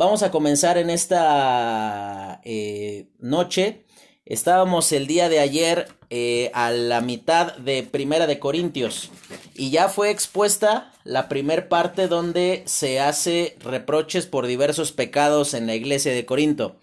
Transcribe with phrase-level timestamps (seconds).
[0.00, 3.84] vamos a comenzar en esta eh, noche.
[4.24, 9.10] Estábamos el día de ayer eh, a la mitad de Primera de Corintios
[9.54, 15.66] y ya fue expuesta la primer parte donde se hace reproches por diversos pecados en
[15.66, 16.76] la iglesia de Corinto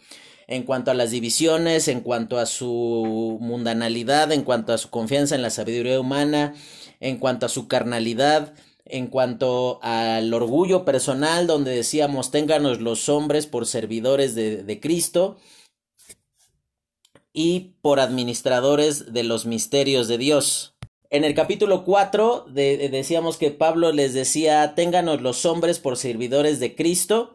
[0.46, 5.34] en cuanto a las divisiones, en cuanto a su mundanalidad, en cuanto a su confianza
[5.34, 6.54] en la sabiduría humana,
[7.00, 8.54] en cuanto a su carnalidad,
[8.90, 15.38] en cuanto al orgullo personal, donde decíamos, ténganos los hombres por servidores de, Cristo
[17.34, 20.76] y por administradores de los misterios de Dios.
[21.10, 26.76] En el capítulo 4 decíamos que Pablo les decía, ténganos los hombres por servidores de
[26.76, 27.34] Cristo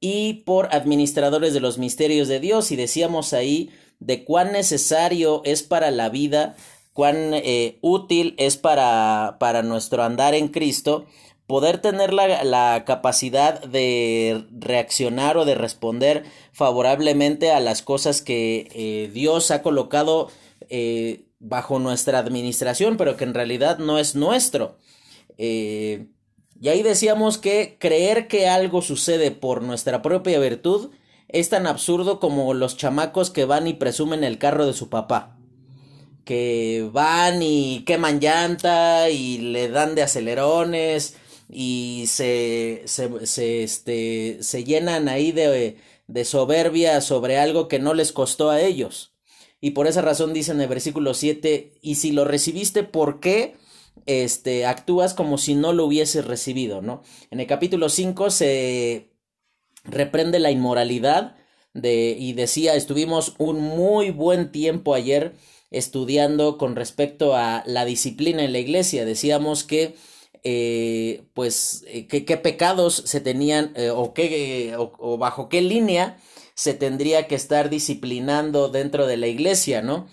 [0.00, 5.62] y por administradores de los misterios de Dios y decíamos ahí de cuán necesario es
[5.62, 6.56] para la vida
[6.94, 11.04] cuán eh, útil es para, para nuestro andar en Cristo
[11.46, 18.68] poder tener la, la, capacidad de reaccionar o de responder favorablemente a las cosas que
[18.72, 20.30] eh, Dios ha colocado
[20.70, 24.78] eh, bajo nuestra administración, pero que en realidad no es nuestro.
[25.36, 30.90] y ahí decíamos que creer que algo sucede por nuestra propia virtud
[31.28, 35.36] es tan absurdo como los chamacos que van y presumen el carro de su papá
[36.24, 41.16] que van y queman llanta y le dan de acelerones
[41.48, 47.94] y se, se, se, este, se llenan ahí de, de soberbia sobre algo que no
[47.94, 49.12] les costó a ellos.
[49.60, 53.56] Y por esa razón dice en el versículo 7, y si lo recibiste, ¿por qué
[54.06, 56.82] este, actúas como si no lo hubieses recibido?
[56.82, 57.02] ¿no?
[57.30, 59.10] En el capítulo 5 se
[59.84, 61.36] reprende la inmoralidad
[61.72, 65.34] de, y decía, estuvimos un muy buen tiempo ayer
[65.70, 69.04] estudiando con respecto a la disciplina en la iglesia.
[69.04, 69.94] Decíamos que
[70.46, 76.18] eh, pues eh, qué pecados se tenían eh, o, qué, o, bajo qué línea
[76.54, 80.06] se tendría que estar disciplinando dentro de la iglesia, ¿no?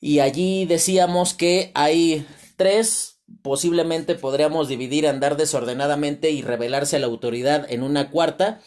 [0.00, 2.26] Y allí decíamos que hay
[2.56, 8.60] tres, posiblemente podríamos dividir andar desordenadamente y revelarse a la autoridad en una cuarta.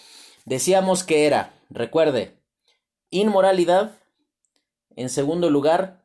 [0.45, 2.37] Decíamos que era, recuerde,
[3.09, 3.97] inmoralidad,
[4.95, 6.00] en segundo lugar,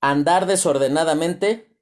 [0.00, 1.76] andar desordenadamente.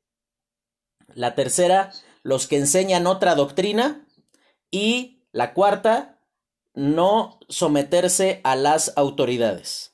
[1.14, 1.92] La tercera,
[2.22, 4.06] los que enseñan otra doctrina.
[4.70, 6.20] Y la cuarta,
[6.74, 9.92] no someterse a las autoridades.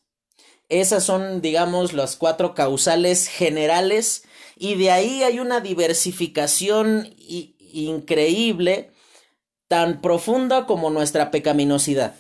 [0.68, 4.24] Esas son, digamos, las cuatro causales generales
[4.56, 7.14] y de ahí hay una diversificación
[7.72, 8.90] increíble,
[9.68, 12.14] tan profunda como nuestra pecaminosidad.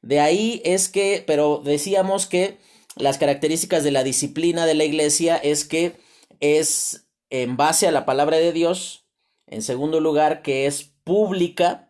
[0.00, 2.58] De ahí es que, pero decíamos que
[2.96, 5.96] las características de la disciplina de la iglesia es que
[6.40, 9.04] es en base a la palabra de Dios,
[9.46, 11.88] en segundo lugar, que es pública,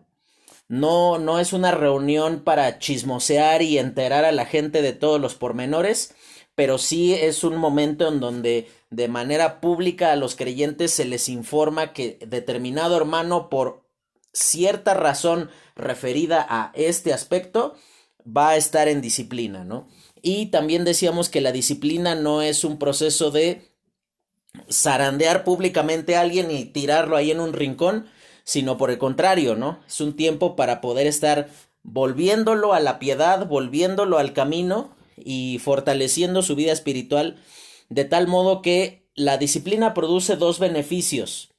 [0.69, 5.35] no, no es una reunión para chismosear y enterar a la gente de todos los
[5.35, 6.15] pormenores,
[6.55, 11.29] pero sí es un momento en donde de manera pública a los creyentes se les
[11.29, 13.85] informa que determinado hermano por
[14.33, 17.75] cierta razón referida a este aspecto
[18.25, 19.89] va a estar en disciplina, ¿no?
[20.27, 23.61] Y también decíamos que la disciplina no es un proceso de
[24.73, 28.07] zarandear públicamente a alguien y tirarlo ahí en un rincón,
[28.43, 29.81] sino por el contrario, ¿no?
[29.87, 31.51] Es un tiempo para poder estar
[31.83, 37.37] volviéndolo a la piedad, volviéndolo al camino y fortaleciendo su vida espiritual,
[37.91, 41.51] de tal modo que la disciplina produce dos beneficios.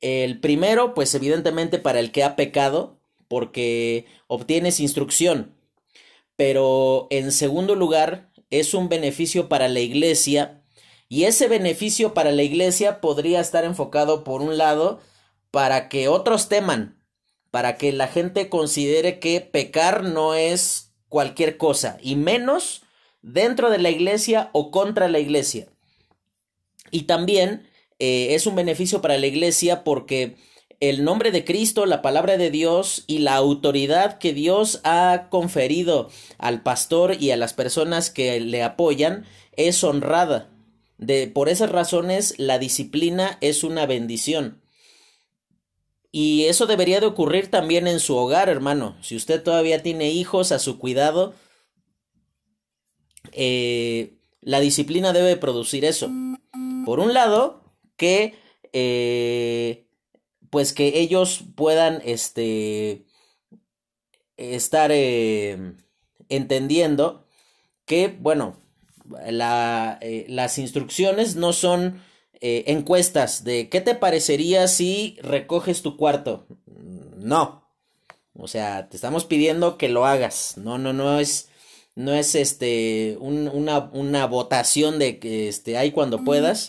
[0.00, 5.53] El primero, pues evidentemente para el que ha pecado, porque obtienes instrucción,
[6.36, 10.62] pero en segundo lugar es un beneficio para la iglesia
[11.08, 15.00] y ese beneficio para la iglesia podría estar enfocado por un lado
[15.50, 17.00] para que otros teman,
[17.50, 22.82] para que la gente considere que pecar no es cualquier cosa y menos
[23.22, 25.68] dentro de la iglesia o contra la iglesia.
[26.90, 27.68] Y también
[27.98, 30.36] eh, es un beneficio para la iglesia porque
[30.88, 36.10] el nombre de Cristo, la palabra de Dios y la autoridad que Dios ha conferido
[36.38, 39.24] al pastor y a las personas que le apoyan
[39.56, 40.50] es honrada.
[40.98, 44.60] De, por esas razones, la disciplina es una bendición.
[46.12, 48.96] Y eso debería de ocurrir también en su hogar, hermano.
[49.00, 51.34] Si usted todavía tiene hijos a su cuidado,
[53.32, 56.10] eh, la disciplina debe producir eso.
[56.84, 57.64] Por un lado,
[57.96, 58.34] que
[58.72, 59.84] eh,
[60.54, 63.06] pues que ellos puedan este
[64.36, 65.74] estar eh,
[66.28, 67.26] entendiendo
[67.86, 68.56] que bueno
[69.28, 72.00] la, eh, las instrucciones no son
[72.40, 76.46] eh, encuestas de qué te parecería si recoges tu cuarto
[77.16, 77.68] no
[78.36, 80.56] O sea, te estamos pidiendo que lo hagas.
[80.56, 81.48] No, no, no es,
[81.96, 86.68] no es este, una, una, votación de que este, hay cuando puedas.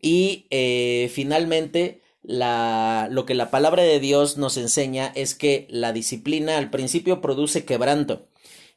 [0.00, 2.00] Y eh, finalmente,
[2.38, 7.64] lo que la palabra de Dios nos enseña es que la disciplina al principio produce
[7.64, 8.28] quebranto.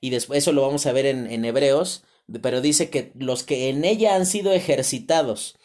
[0.02, 2.04] Y después eso lo vamos a ver en, en Hebreos,
[2.42, 5.56] pero dice que los que en ella han sido ejercitados.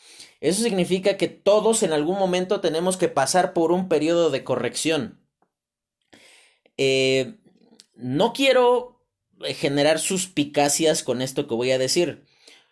[0.40, 5.20] Eso significa que todos en algún momento tenemos que pasar por un periodo de corrección.
[6.76, 7.34] Eh,
[7.94, 9.02] no quiero
[9.56, 12.24] generar suspicacias con esto que voy a decir.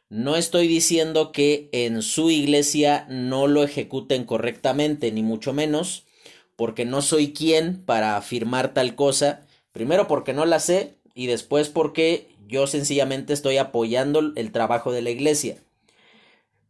[0.08, 6.06] No estoy diciendo que en su iglesia no lo ejecuten correctamente, ni mucho menos,
[6.54, 9.46] porque no soy quien para afirmar tal cosa.
[9.72, 15.02] Primero porque no la sé y después porque yo sencillamente estoy apoyando el trabajo de
[15.02, 15.58] la iglesia.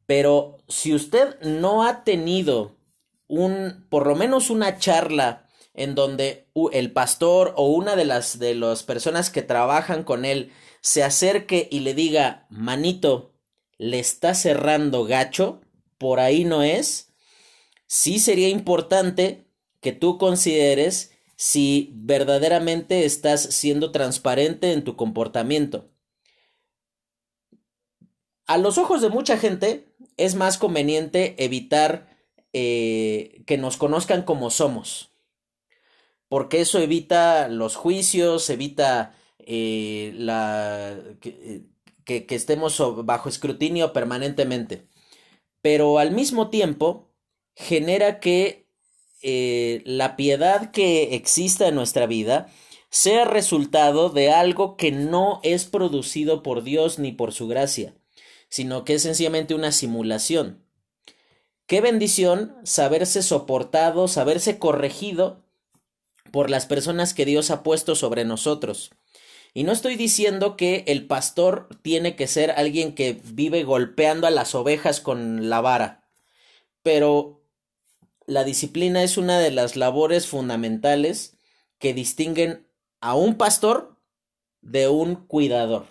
[0.06, 2.76] Pero si usted no ha tenido
[3.28, 8.54] un, por lo menos una charla en donde el pastor o una de las, de
[8.54, 10.52] las personas que trabajan con él
[10.86, 13.34] se acerque y le diga, manito,
[13.76, 15.60] le está cerrando gacho,
[15.98, 17.12] por ahí no es,
[17.88, 19.48] sí sería importante
[19.80, 25.90] que tú consideres si verdaderamente estás siendo transparente en tu comportamiento.
[28.46, 32.16] A los ojos de mucha gente es más conveniente evitar
[32.52, 35.10] eh, que nos conozcan como somos,
[36.28, 39.16] porque eso evita los juicios, evita
[39.46, 41.64] eh, la, que,
[42.04, 44.86] que, estemos bajo escrutinio permanentemente,
[45.62, 47.10] pero al mismo tiempo
[47.54, 48.68] genera que
[49.22, 52.48] eh, la piedad que exista en nuestra vida
[52.90, 57.94] sea resultado de algo que no es producido por Dios ni por su gracia
[58.48, 60.64] sino que es sencillamente una simulación.
[61.66, 65.44] Qué bendición saberse soportado, saberse corregido
[66.30, 68.90] por las personas que Dios ha puesto sobre nosotros.
[69.56, 74.30] Y no estoy diciendo que el pastor tiene que ser alguien que vive golpeando a
[74.30, 76.06] las ovejas con la vara,
[76.82, 77.42] pero
[78.26, 81.38] la disciplina es una de las labores fundamentales
[81.78, 82.66] que distinguen
[83.00, 83.96] a un pastor
[84.60, 85.86] de un cuidador.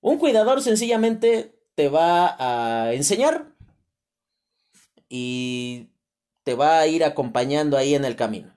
[0.00, 3.52] Un cuidador sencillamente te va a enseñar
[5.10, 5.90] y
[6.42, 8.55] te va a ir acompañando ahí en el camino.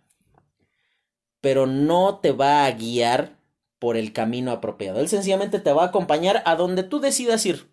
[1.41, 3.38] Pero no te va a guiar
[3.80, 5.00] por el camino apropiado.
[5.00, 7.69] Él sencillamente te va a acompañar a donde tú decidas ir.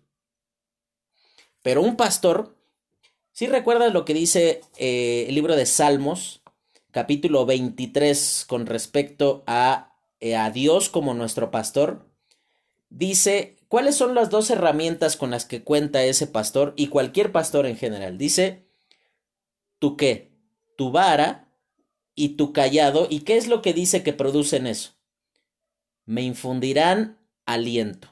[1.61, 2.55] Pero un pastor,
[3.31, 6.41] si recuerdas lo que dice eh, el libro de Salmos,
[6.91, 12.05] capítulo 23, con respecto a, eh, a Dios como nuestro pastor,
[12.89, 17.65] dice ¿Cuáles son las dos herramientas con las que cuenta ese pastor y cualquier pastor
[17.65, 18.17] en general?
[18.17, 18.65] Dice,
[19.77, 20.31] ¿tu qué?
[20.77, 21.46] Tu vara
[22.17, 23.07] y tu callado.
[23.09, 24.95] ¿Y qué es lo que dice que producen eso?
[26.05, 28.09] Me infundirán aliento.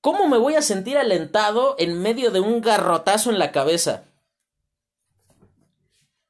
[0.00, 4.04] ¿Cómo me voy a sentir alentado en medio de un garrotazo en la cabeza?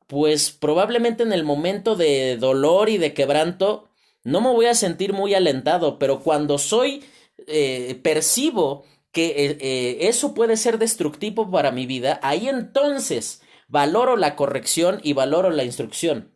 [0.07, 3.91] Pues probablemente en el momento de dolor y de quebranto
[4.25, 7.05] no me voy a sentir muy alentado, pero cuando soy,
[7.47, 14.17] eh, percibo que eh, eh, eso puede ser destructivo para mi vida, ahí entonces valoro
[14.17, 16.33] la corrección y valoro la instrucción.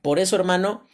[0.00, 0.86] Por eso, hermano,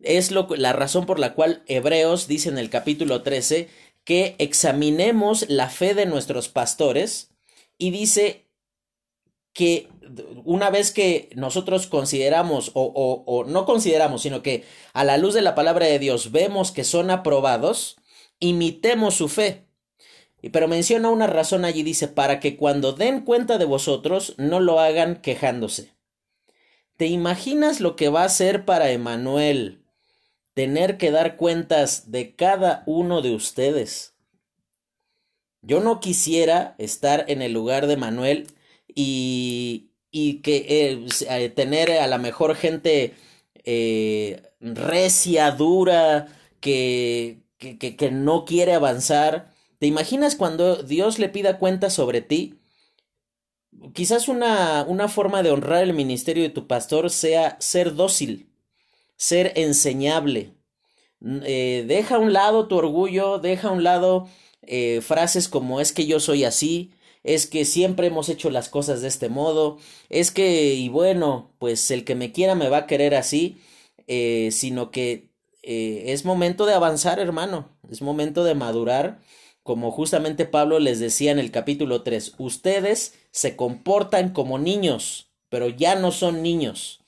[0.00, 3.68] es lo, la razón por la cual Hebreos dice en el capítulo 13
[4.04, 7.30] que examinemos la fe de nuestros pastores
[7.78, 8.48] y dice
[9.52, 9.88] que
[10.44, 15.42] una vez que nosotros consideramos o, o, no consideramos, sino que a la luz de
[15.42, 17.96] la palabra de Dios vemos que son aprobados,
[18.40, 19.66] imitemos su fe.
[20.50, 24.80] Pero menciona una razón allí, dice, para que cuando den cuenta de vosotros no lo
[24.80, 25.92] hagan quejándose.
[26.96, 29.84] ¿Te imaginas lo que va a ser para Emanuel
[30.54, 34.14] tener que dar cuentas de cada uno de ustedes?
[35.62, 38.48] Yo no quisiera estar en el lugar de Manuel
[38.94, 43.14] y, y que eh, eh, tener a la mejor gente
[43.64, 46.28] eh, recia, dura,
[46.60, 49.51] que, que, que, no quiere avanzar.
[49.82, 52.54] ¿Te imaginas cuando Dios le pida cuentas sobre ti?
[53.94, 58.48] Quizás una, una forma de honrar el ministerio de tu pastor sea ser dócil,
[59.16, 60.54] ser enseñable.
[61.18, 64.28] deja a un lado tu orgullo, deja a un lado
[65.00, 66.92] frases como es que yo soy así,
[67.24, 69.78] es que siempre hemos hecho las cosas de este modo,
[70.10, 73.60] es que, y bueno, pues el que me quiera me va a querer así,
[74.06, 75.32] eh, sino que
[75.64, 79.20] eh, es momento de avanzar, hermano, es momento de madurar,
[79.62, 85.68] como justamente Pablo les decía en el capítulo 3, ustedes se comportan como niños, pero
[85.68, 87.00] ya no son niños.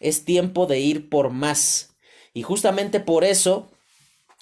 [0.00, 1.94] es tiempo de ir por más.
[2.34, 3.70] Y justamente por eso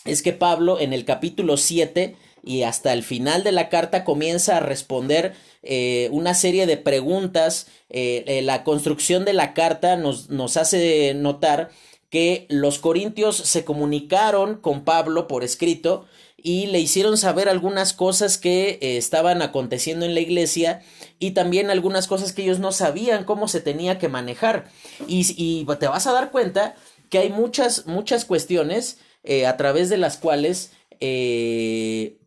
[0.06, 4.56] es que Pablo en el capítulo 7 y hasta el final de la carta comienza
[4.56, 7.66] a responder eh, una serie de preguntas.
[7.90, 11.70] Eh, eh, la construcción de la carta nos, nos hace notar
[12.08, 16.06] que los corintios se comunicaron con Pablo por escrito
[16.42, 20.82] y le hicieron saber algunas cosas que estaban aconteciendo en la iglesia
[21.18, 24.70] y también algunas cosas que ellos no sabían cómo se tenía que manejar.
[25.06, 26.74] Y, te vas a dar cuenta
[27.08, 28.98] que hay muchas, muchas cuestiones
[29.46, 32.18] a través de las cuales eh,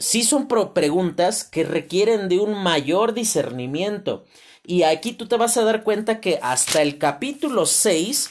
[0.00, 4.24] sí son preguntas que requieren de un mayor discernimiento.
[4.64, 8.30] Y aquí tú te vas a dar cuenta que hasta el capítulo 6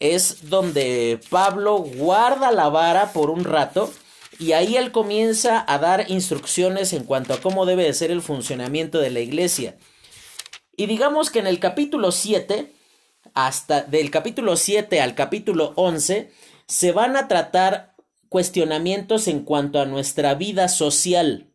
[0.00, 3.92] es donde Pablo guarda la vara por un rato
[4.38, 8.22] y ahí él comienza a dar instrucciones en cuanto a cómo debe de ser el
[8.22, 9.76] funcionamiento de la iglesia.
[10.76, 12.72] Y digamos que en el capítulo 7,
[13.34, 16.30] hasta del capítulo 7 al capítulo 11,
[16.66, 17.96] se van a tratar
[18.28, 21.50] cuestionamientos en cuanto a nuestra vida social.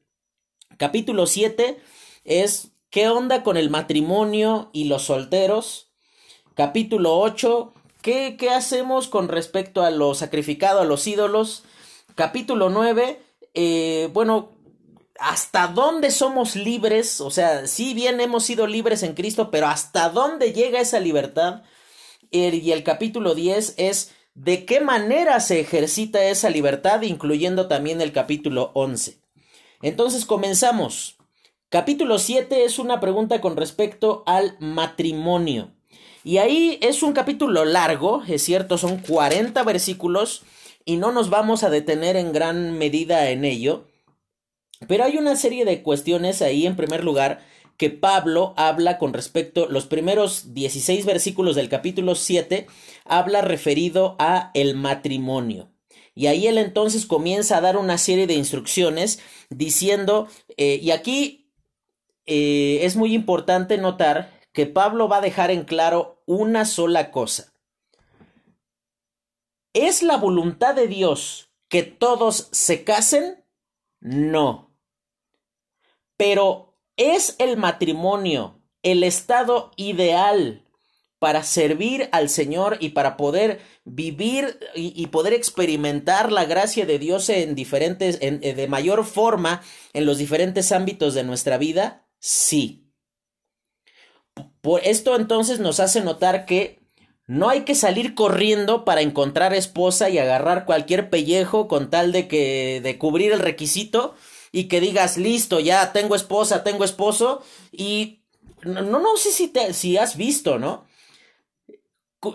[0.77, 1.79] Capítulo 7
[2.25, 5.91] es ¿qué onda con el matrimonio y los solteros?
[6.55, 11.63] Capítulo 8 ¿qué, qué hacemos con respecto a lo sacrificado a los ídolos?
[12.15, 13.19] Capítulo 9
[13.53, 14.51] eh, bueno,
[15.19, 17.21] ¿hasta dónde somos libres?
[17.21, 21.63] O sea, si bien hemos sido libres en Cristo, pero ¿hasta dónde llega esa libertad?
[22.35, 28.11] y el capítulo 10 es de qué manera se ejercita esa libertad, incluyendo también el
[28.11, 29.19] capítulo 11.
[29.83, 31.17] Entonces comenzamos.
[31.69, 35.75] Capítulo 7 es una pregunta con respecto al matrimonio.
[36.23, 40.41] Y ahí es un capítulo largo, es cierto, son 40 versículos
[40.85, 43.87] y no nos vamos a detener en gran medida en ello.
[44.87, 47.41] Pero hay una serie de cuestiones ahí en primer lugar
[47.77, 52.67] que Pablo habla con respecto, los primeros 16 versículos del capítulo 7
[53.05, 55.69] habla referido a el matrimonio.
[56.15, 61.51] Y ahí él entonces comienza a dar una serie de instrucciones diciendo, eh, y aquí
[62.25, 67.52] eh, es muy importante notar que Pablo va a dejar en claro una sola cosa.
[69.73, 73.43] ¿Es la voluntad de Dios que todos se casen?
[73.99, 74.75] No.
[76.15, 80.63] Pero ¿Es el matrimonio el estado ideal
[81.17, 87.29] para servir al Señor y para poder vivir y, poder experimentar la gracia de Dios
[87.29, 89.61] en diferentes, en, eh, de mayor forma
[89.93, 92.05] en los diferentes ámbitos de nuestra vida?
[92.19, 92.91] Sí.
[94.61, 96.82] Por esto entonces nos hace notar que
[97.27, 102.27] no hay que salir corriendo para encontrar esposa y agarrar cualquier pellejo con tal de
[102.27, 104.15] que de cubrir el requisito
[104.51, 108.23] y que digas, listo, ya tengo esposa, tengo esposo y
[108.63, 110.85] no, no sé si, te, si has visto, ¿no?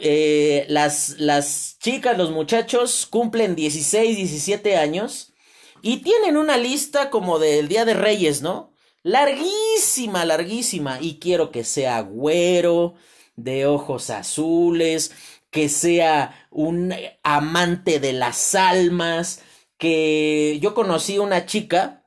[0.00, 5.32] Eh, las, las chicas, los muchachos cumplen 16, 17 años
[5.80, 8.72] y tienen una lista como del Día de Reyes, ¿no?
[9.02, 10.98] Larguísima, larguísima.
[11.00, 12.94] Y quiero que sea güero,
[13.38, 15.12] de ojos azules,
[15.50, 16.92] que sea un
[17.22, 19.42] amante de las almas,
[19.78, 22.04] que yo conocí una chica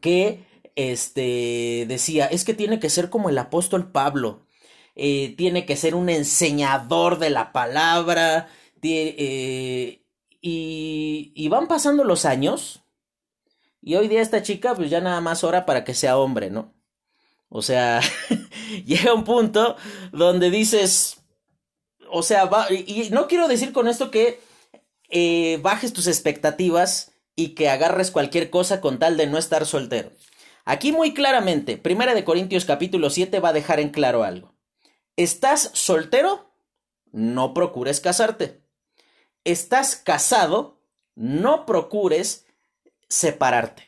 [0.00, 0.44] que
[0.76, 4.46] este, decía, es que tiene que ser como el apóstol Pablo,
[4.94, 8.48] eh, tiene que ser un enseñador de la palabra,
[8.82, 10.02] eh,
[10.40, 12.84] y, y, van pasando los años,
[13.82, 16.74] y hoy día esta chica pues ya nada más hora para que sea hombre, ¿no?
[17.48, 18.00] O sea,
[18.84, 19.76] llega un punto
[20.12, 21.18] donde dices,
[22.10, 24.40] o sea, va, y, no quiero decir con esto que
[25.10, 30.10] eh, bajes tus expectativas, y que agarres cualquier cosa con tal de no estar soltero.
[30.64, 34.54] Aquí muy claramente, Primera de Corintios capítulo 7 va a dejar en claro algo.
[35.14, 36.50] ¿Estás soltero?
[37.12, 38.62] No procures casarte.
[39.44, 40.80] ¿Estás casado?
[41.14, 42.46] No procures
[43.08, 43.84] separarte.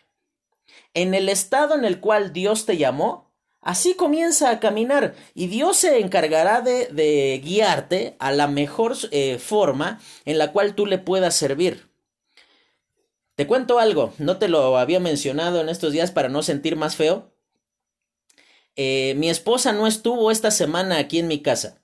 [0.94, 3.27] En el estado en el cual Dios te llamó,
[3.60, 10.00] así comienza a caminar y Dios se encargará de, guiarte a la mejor eh, forma
[10.24, 11.88] en la cual tú le puedas servir.
[13.34, 16.96] Te cuento algo, no te lo había mencionado en estos días para no sentir más
[16.96, 17.32] feo.
[18.74, 21.80] Eh, mi esposa no estuvo esta semana aquí en mi casa.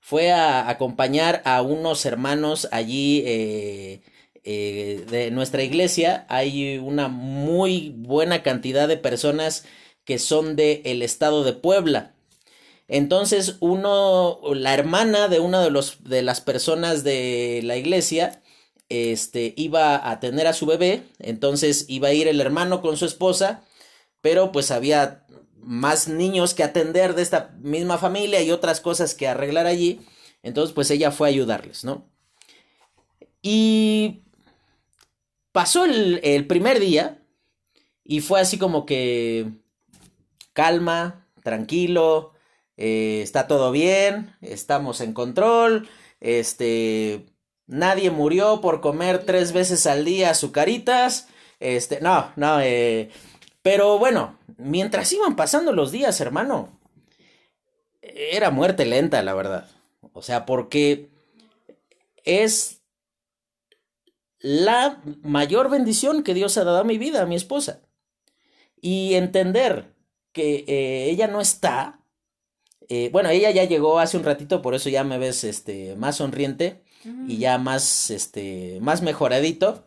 [0.00, 4.02] Fue a acompañar a unos hermanos allí eh,
[4.44, 6.26] de nuestra iglesia.
[6.28, 9.64] Hay una muy buena cantidad de personas
[10.04, 12.14] que son del el estado de Puebla.
[12.88, 18.42] Entonces, uno, la hermana de una de, los, de las personas de la iglesia,
[18.88, 23.06] este, iba a tener a su bebé, entonces iba a ir el hermano con su
[23.06, 23.64] esposa,
[24.20, 25.24] pero pues había
[25.62, 30.00] más niños que atender de esta misma familia y otras cosas que arreglar allí.
[30.42, 32.10] Entonces, pues ella fue a ayudarles, ¿no?
[33.40, 34.22] Y
[35.52, 37.22] pasó el, primer día
[38.04, 39.50] y fue así como que
[40.52, 42.32] calma, tranquilo,
[42.76, 45.88] eh, está todo bien, estamos en control,
[46.20, 47.26] este,
[47.66, 51.28] nadie murió por comer tres veces al día azucaritas,
[51.60, 53.10] este, no, no, eh,
[53.62, 56.80] pero bueno, mientras iban pasando los días, hermano,
[58.02, 59.68] era muerte lenta, la verdad.
[60.12, 61.10] O sea, porque
[62.24, 62.82] es
[64.40, 67.80] la mayor bendición que Dios ha dado a mi vida, a mi esposa.
[68.80, 69.91] Y entender
[70.32, 72.00] que eh, ella no está.
[72.88, 76.16] Eh, bueno, ella ya llegó hace un ratito, por eso ya me ves este, más
[76.16, 76.82] sonriente
[77.26, 79.84] y ya más, este, más mejoradito.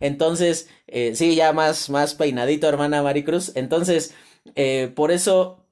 [0.00, 3.52] Entonces, eh, sí, ya más, más peinadito, hermana Maricruz.
[3.56, 4.14] Entonces,
[4.94, 5.66] por eso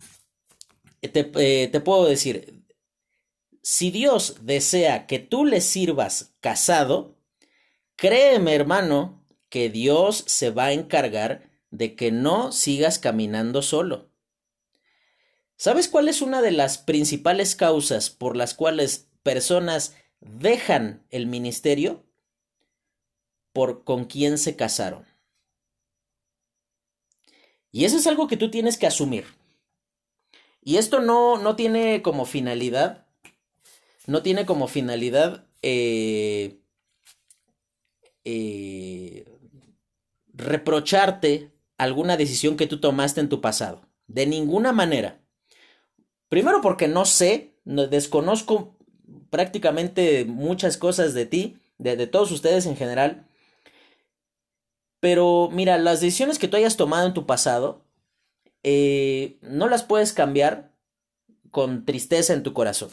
[1.01, 2.65] te, te puedo decir,
[3.63, 7.17] si Dios desea que tú le sirvas casado,
[7.97, 14.11] créeme hermano que Dios se va a encargar de que no sigas caminando solo.
[15.57, 22.05] ¿Sabes cuál es una de las principales causas por las cuales personas dejan el ministerio?
[23.53, 25.07] Por con quién se casaron.
[27.73, 29.25] Y eso es algo que tú tienes que asumir.
[30.63, 33.07] Y esto no, no tiene como finalidad
[34.07, 36.61] no tiene como finalidad eh,
[38.25, 39.27] eh,
[40.33, 43.83] reprocharte alguna decisión que tú tomaste en tu pasado.
[44.07, 45.21] De ninguna manera.
[46.29, 48.77] Primero porque no sé, desconozco
[49.31, 53.27] prácticamente muchas cosas de ti, de, todos ustedes en general.
[55.01, 57.85] Pero mira, las decisiones que tú hayas tomado en tu pasado,
[58.63, 60.73] eh, no las puedes cambiar
[61.51, 62.91] con tristeza en tu corazón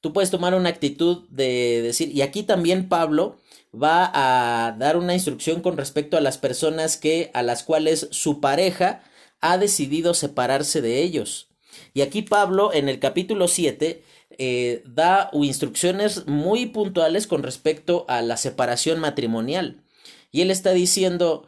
[0.00, 3.38] tú puedes tomar una actitud de decir, y aquí también Pablo
[3.74, 8.40] va a dar una instrucción con respecto a las personas que a las cuales su
[8.40, 9.02] pareja
[9.40, 11.48] ha decidido separarse de ellos.
[11.94, 14.02] Y aquí Pablo en el capítulo 7
[14.38, 19.82] eh, da instrucciones muy puntuales con respecto a la separación matrimonial.
[20.30, 21.46] Y él está diciendo,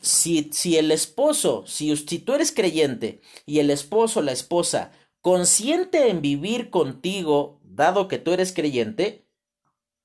[0.00, 6.08] si, si el esposo, si, si tú eres creyente y el esposo, la esposa, consiente
[6.10, 9.26] en vivir contigo dado que tú eres creyente,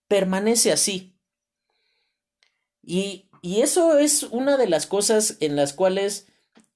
[0.07, 1.12] permanece así.
[2.83, 6.27] Y, eso es una de las cosas en las cuales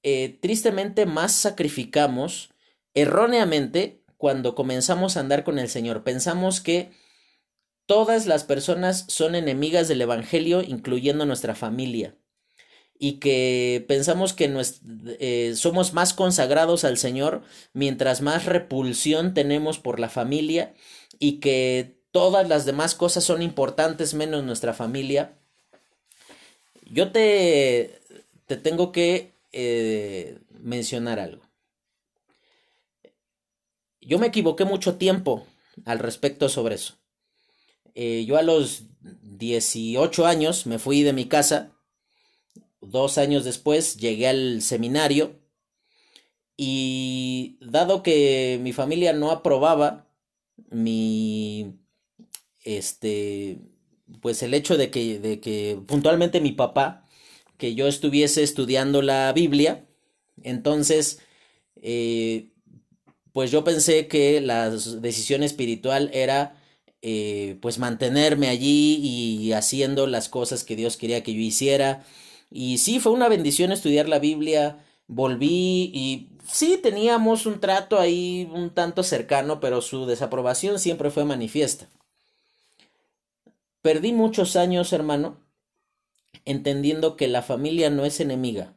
[0.02, 2.50] eh, tristemente más sacrificamos
[2.92, 6.04] erróneamente cuando comenzamos a andar con el Señor.
[6.04, 6.90] Pensamos que
[7.86, 12.18] todas las personas son enemigas del Evangelio, incluyendo nuestra familia
[12.98, 14.52] y que pensamos que
[15.20, 17.42] eh, somos más consagrados al Señor
[17.72, 20.74] mientras más repulsión tenemos por la familia
[21.18, 25.37] y que todas las demás cosas son importantes menos nuestra familia.
[26.90, 28.00] Yo te,
[28.46, 31.42] te tengo que eh, mencionar algo.
[34.00, 35.46] Yo me equivoqué mucho tiempo
[35.84, 36.94] al respecto sobre eso.
[37.94, 41.72] Eh, yo a los 18 años me fui de mi casa
[42.80, 45.40] dos años después llegué al seminario
[46.56, 50.08] y dado que mi familia no aprobaba
[50.70, 51.78] mi
[52.64, 53.58] este
[54.20, 57.04] pues el hecho de que, de que puntualmente mi papá
[57.56, 59.86] que yo estuviese estudiando la Biblia
[60.42, 61.20] entonces
[61.76, 62.50] eh,
[63.32, 66.56] pues yo pensé que la decisión espiritual era
[67.02, 72.04] eh, pues mantenerme allí y haciendo las cosas que Dios quería que yo hiciera
[72.50, 74.78] y sí, fue una bendición estudiar la Biblia.
[75.06, 81.24] Volví y sí teníamos un trato ahí un tanto cercano, pero su desaprobación siempre fue
[81.24, 81.88] manifiesta.
[83.82, 85.46] Perdí muchos años, hermano,
[86.44, 88.76] entendiendo que la familia no es enemiga,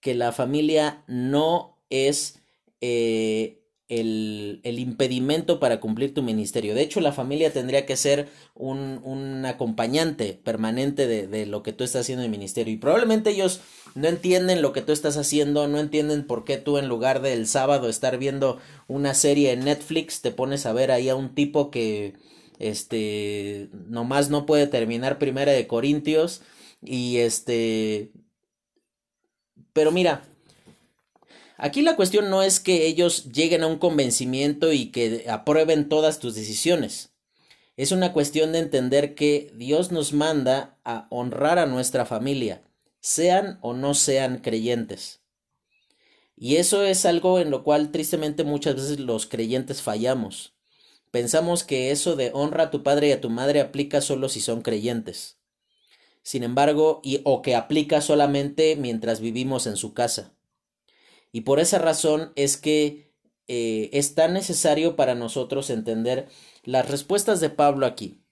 [0.00, 2.40] que la familia no es
[2.80, 6.74] eh, el, impedimento para cumplir tu ministerio.
[6.74, 11.72] De hecho, la familia tendría que ser un, un acompañante permanente de, de, lo que
[11.72, 12.72] tú estás haciendo en el ministerio.
[12.72, 13.60] Y probablemente ellos
[13.94, 17.46] no entienden lo que tú estás haciendo, no entienden por qué tú en lugar del
[17.48, 21.70] sábado estar viendo una serie en Netflix, te pones a ver ahí a un tipo
[21.70, 22.14] que
[22.60, 26.42] este nomás no puede terminar primera de Corintios
[26.82, 28.12] y este
[29.72, 30.24] pero mira,
[31.62, 36.18] Aquí la cuestión no es que ellos lleguen a un convencimiento y que aprueben todas
[36.18, 37.10] tus decisiones.
[37.76, 42.62] Es una cuestión de entender que Dios nos manda a honrar a nuestra familia,
[43.00, 45.20] sean o no sean creyentes.
[46.34, 50.54] Y eso es algo en lo cual tristemente muchas veces los creyentes fallamos.
[51.10, 54.40] Pensamos que eso de honra a tu padre y a tu madre aplica solo si
[54.40, 55.38] son creyentes.
[56.22, 60.34] Sin embargo, y, o que aplica solamente mientras vivimos en su casa.
[61.32, 63.10] Y por esa razón es que
[63.48, 66.28] eh, es tan necesario para nosotros entender
[66.64, 68.22] las respuestas de Pablo aquí.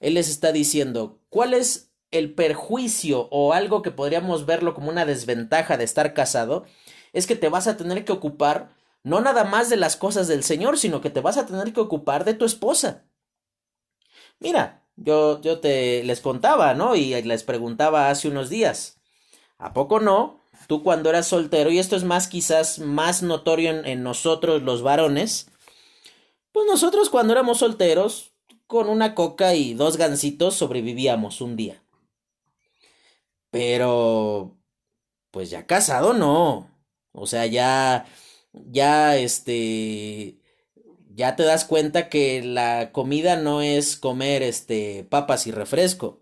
[0.00, 5.06] Él les está diciendo, ¿cuál es el perjuicio o algo que podríamos verlo como una
[5.06, 6.66] desventaja de estar casado?
[7.12, 8.75] Es que te vas a tener que ocupar
[9.06, 11.78] no nada más de las cosas del Señor, sino que te vas a tener que
[11.78, 13.04] ocupar de tu esposa.
[14.40, 16.96] Mira, yo, yo te les contaba, ¿no?
[16.96, 19.00] Y les preguntaba hace unos días.
[19.58, 20.40] ¿A poco no?
[20.66, 24.82] Tú cuando eras soltero, y esto es más quizás más notorio en, en nosotros los
[24.82, 25.52] varones,
[26.50, 28.32] pues nosotros cuando éramos solteros,
[28.66, 31.80] con una coca y dos gancitos sobrevivíamos un día.
[33.52, 34.56] Pero,
[35.30, 36.68] pues ya casado no.
[37.12, 38.04] O sea, ya,
[38.64, 40.38] ya, este,
[41.14, 46.20] ya te das cuenta que la comida no es comer, este, papas y refresco,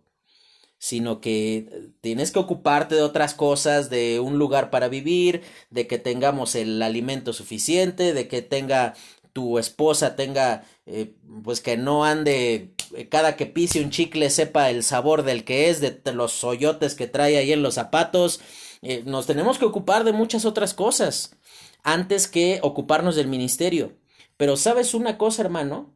[0.78, 5.98] sino que tienes que ocuparte de otras cosas, de un lugar para vivir, de que
[5.98, 8.94] tengamos el alimento suficiente, de que tenga
[9.34, 14.70] tu esposa tenga, eh, pues que no ande, eh, cada que pise un chicle sepa
[14.70, 18.40] el sabor del que es, de los hoyotes que trae ahí en los zapatos.
[18.80, 21.36] Eh, nos tenemos que ocupar de muchas otras cosas
[21.84, 23.96] antes que ocuparnos del ministerio.
[24.36, 25.94] Pero sabes una cosa, hermano,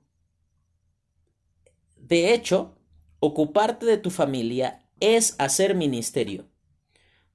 [1.97, 2.77] de hecho,
[3.19, 6.49] ocuparte de tu familia es hacer ministerio,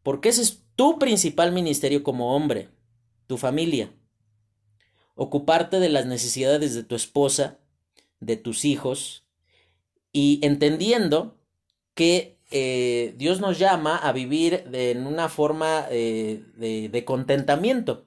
[0.02, 2.70] porque ese es tu principal ministerio como hombre,
[3.28, 3.92] tu familia
[5.16, 7.60] ocuparte de las necesidades de tu esposa,
[8.20, 9.26] de tus hijos,
[10.12, 11.38] y entendiendo
[11.94, 18.06] que eh, Dios nos llama a vivir en una forma eh, de, de, contentamiento.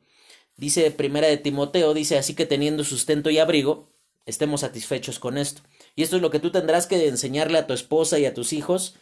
[0.57, 3.91] Dice Primera de Timoteo, dice así que teniendo sustento y abrigo,
[4.25, 5.63] estemos satisfechos con esto.
[5.95, 8.53] Y esto es lo que tú tendrás que enseñarle a tu esposa y a tus
[8.53, 8.95] hijos,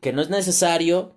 [0.00, 1.16] que no es necesario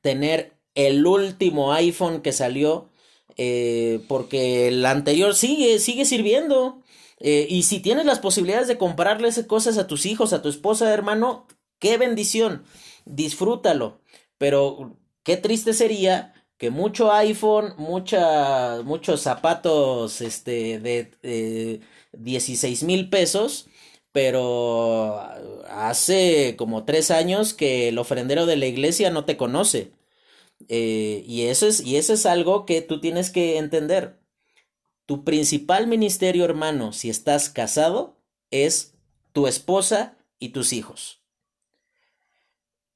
[0.00, 2.88] tener el último iPhone que salió,
[3.36, 6.82] eh, porque el anterior sigue, sigue sirviendo.
[7.20, 10.92] Eh, y si tienes las posibilidades de comprarles cosas a tus hijos, a tu esposa,
[10.92, 11.46] hermano,
[11.78, 12.64] qué bendición,
[13.06, 14.00] disfrútalo.
[14.38, 21.80] Pero qué triste sería que mucho iPhone, muchos zapatos este, de
[22.12, 23.68] 16 mil pesos,
[24.12, 25.20] pero
[25.68, 29.92] hace como tres años que el ofrendero de la iglesia no te conoce.
[30.68, 34.18] Eh, y, eso es, y eso es algo que tú tienes que entender.
[35.06, 38.16] Tu principal ministerio, hermano, si estás casado,
[38.50, 38.94] es
[39.32, 41.20] tu esposa y tus hijos.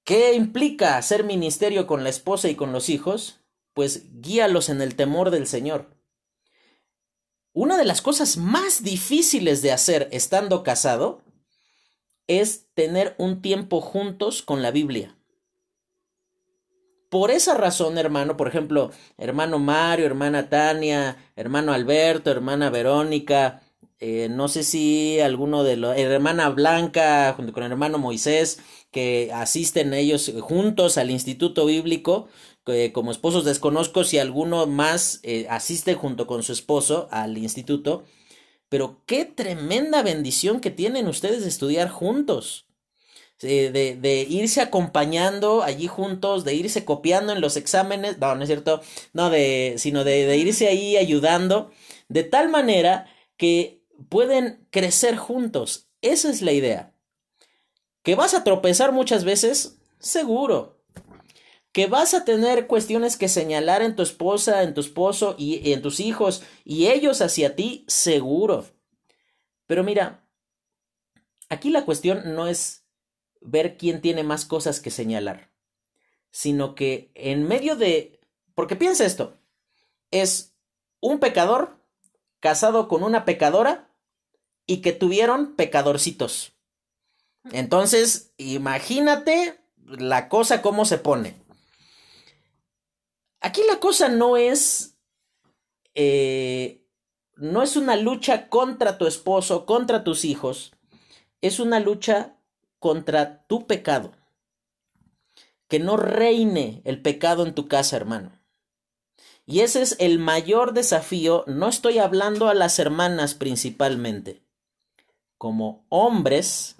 [0.04, 3.40] ¿Qué implica hacer ministerio con la esposa y con los hijos?
[3.78, 5.86] Pues guíalos en el temor del Señor.
[7.52, 11.22] Una de las cosas más difíciles de hacer estando casado
[12.26, 15.16] es tener un tiempo juntos con la Biblia.
[17.08, 23.62] Por esa razón, hermano, por ejemplo, hermano Mario, hermana Tania, hermano Alberto, hermana Verónica,
[24.00, 28.60] eh, no sé si alguno de los, hermana Blanca, junto con el hermano Moisés,
[28.92, 32.28] que asisten ellos juntos al Instituto Bíblico,
[32.92, 38.04] como esposos desconozco si alguno más eh, asiste junto con su esposo al instituto,
[38.68, 42.66] pero qué tremenda bendición que tienen ustedes de estudiar juntos.
[43.40, 48.42] Eh, de, de, irse acompañando allí juntos, de irse copiando en los exámenes, no, no
[48.42, 51.70] es cierto, no, de, sino de, de irse ahí ayudando,
[52.08, 55.88] de tal manera que pueden crecer juntos.
[56.02, 56.94] Esa es la idea.
[58.02, 60.77] Que vas a tropezar muchas veces, seguro.
[61.78, 65.80] Que vas a tener cuestiones que señalar en tu esposa, en tu esposo y en
[65.80, 68.66] tus hijos y ellos hacia ti, seguro.
[69.68, 70.28] Pero mira,
[71.48, 72.84] aquí la cuestión no es
[73.40, 75.52] ver quién tiene más cosas que señalar,
[76.32, 78.18] sino que en medio de...
[78.56, 79.36] Porque piensa esto,
[80.10, 80.56] es
[80.98, 81.80] un pecador
[82.40, 83.88] casado con una pecadora
[84.66, 86.54] y que tuvieron pecadorcitos.
[87.52, 91.46] Entonces, imagínate la cosa cómo se pone.
[93.40, 94.96] Aquí la cosa no es...
[95.94, 96.84] Eh,
[97.36, 100.72] no es una lucha contra tu esposo, contra tus hijos,
[101.40, 102.36] es una lucha
[102.80, 104.12] contra tu pecado.
[105.68, 108.32] Que no reine el pecado en tu casa, hermano.
[109.46, 111.44] Y ese es el mayor desafío.
[111.46, 114.42] No estoy hablando a las hermanas principalmente.
[115.36, 116.76] Como hombres,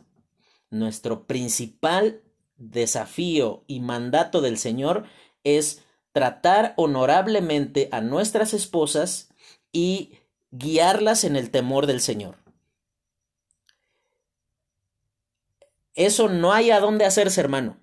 [0.70, 2.22] nuestro principal
[2.56, 5.04] desafío y mandato del Señor
[5.44, 9.28] es tratar honorablemente a nuestras esposas
[9.72, 10.18] y
[10.50, 12.36] guiarlas en el temor del Señor.
[15.94, 17.80] Eso no hay a dónde hacerse, hermano.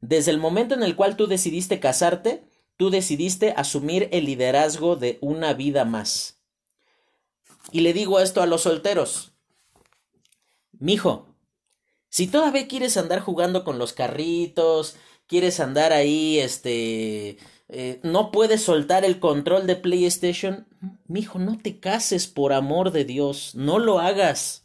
[0.00, 2.44] Desde el momento en el cual tú decidiste casarte,
[2.76, 6.40] tú decidiste asumir el liderazgo de una vida más.
[7.70, 9.32] Y le digo esto a los solteros.
[10.72, 11.34] Mijo,
[12.08, 14.96] si todavía quieres andar jugando con los carritos,
[15.30, 17.38] quieres andar ahí, este,
[17.68, 20.66] eh, no puedes soltar el control de PlayStation,
[21.06, 24.62] mijo, no te cases por amor de Dios, no lo hagas.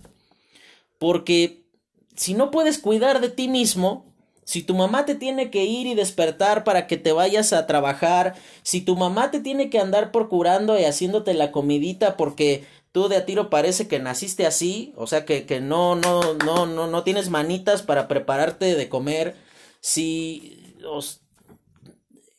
[0.98, 1.68] Porque
[2.16, 4.12] si no puedes cuidar de ti mismo,
[4.44, 8.34] si tu mamá te tiene que ir y despertar para que te vayas a trabajar,
[8.64, 13.18] si tu mamá te tiene que andar procurando y haciéndote la comidita porque tú de
[13.18, 17.04] a tiro parece que naciste así, o sea que, que no, no, no, no, no
[17.04, 19.36] tienes manitas para prepararte de comer,
[19.86, 21.22] si os,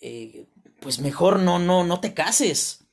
[0.01, 0.49] eh,
[0.81, 2.89] pues mejor no, no, no te cases.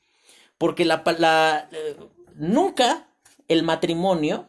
[0.59, 1.97] Porque la, la eh,
[2.35, 3.07] nunca
[3.47, 4.47] el matrimonio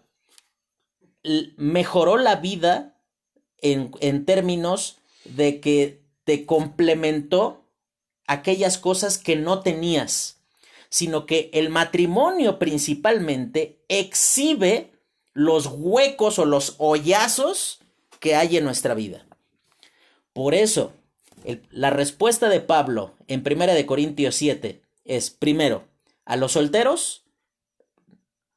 [1.56, 3.00] mejoró la vida
[3.62, 7.64] en, en términos de que te complementó
[8.26, 10.42] aquellas cosas que no tenías,
[10.90, 14.92] sino que el matrimonio principalmente exhibe
[15.32, 17.78] los huecos o los hoyazos
[18.20, 19.26] que hay en nuestra vida.
[20.34, 20.92] Por eso,
[21.70, 25.84] la respuesta de Pablo en 1 de Corintios 7 es, primero,
[26.24, 27.24] a los solteros,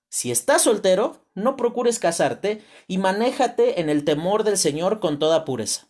[0.09, 5.45] si estás soltero, no procures casarte y manéjate en el temor del Señor con toda
[5.45, 5.87] pureza.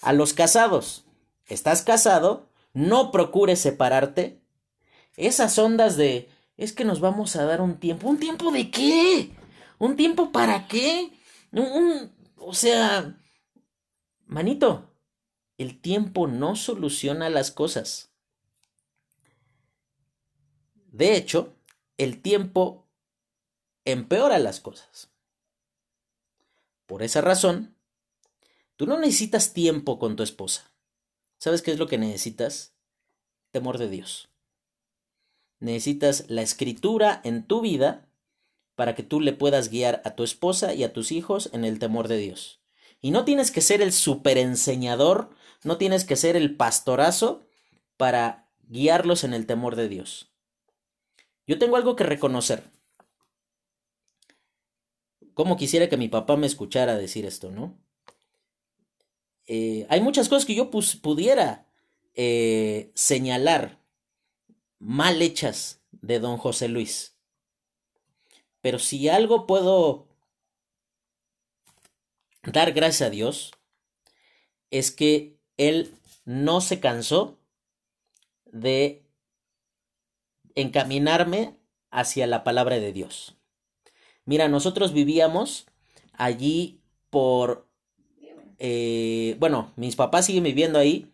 [0.00, 1.04] A los casados,
[1.46, 4.40] estás casado, no procures separarte.
[5.16, 8.08] Esas ondas de, es que nos vamos a dar un tiempo.
[8.08, 9.30] ¿Un tiempo de qué?
[9.78, 11.12] ¿Un tiempo para qué?
[11.52, 13.16] Un, o sea,
[14.26, 14.87] manito,
[15.58, 18.10] el tiempo no soluciona las cosas.
[20.86, 21.54] De hecho,
[21.98, 22.86] el tiempo
[23.84, 25.10] empeora las cosas.
[26.86, 27.76] Por esa razón,
[28.76, 30.72] tú no necesitas tiempo con tu esposa.
[31.38, 32.74] ¿Sabes qué es lo que necesitas?
[33.50, 34.28] Temor de Dios.
[35.60, 38.08] Necesitas la escritura en tu vida
[38.74, 41.80] para que tú le puedas guiar a tu esposa y a tus hijos en el
[41.80, 42.60] temor de Dios.
[43.00, 45.30] Y no tienes que ser el superenseñador,
[45.64, 47.46] no tienes que ser el pastorazo
[47.96, 50.32] para guiarlos en el temor de Dios.
[51.46, 52.70] Yo tengo algo que reconocer.
[55.34, 57.78] Como quisiera que mi papá me escuchara decir esto, ¿no?
[59.46, 61.66] Eh, hay muchas cosas que yo pudiera
[62.14, 63.80] eh, señalar
[64.78, 67.16] mal hechas de don José Luis.
[68.60, 70.08] Pero si algo puedo
[72.42, 73.52] dar gracias a Dios,
[74.70, 75.92] es que él
[76.24, 77.38] no se cansó
[78.46, 79.04] de
[80.54, 81.54] encaminarme
[81.90, 83.36] hacia la palabra de Dios.
[84.24, 85.66] Mira, nosotros vivíamos
[86.14, 87.68] allí por...
[88.58, 91.12] Eh, bueno, mis papás siguen viviendo ahí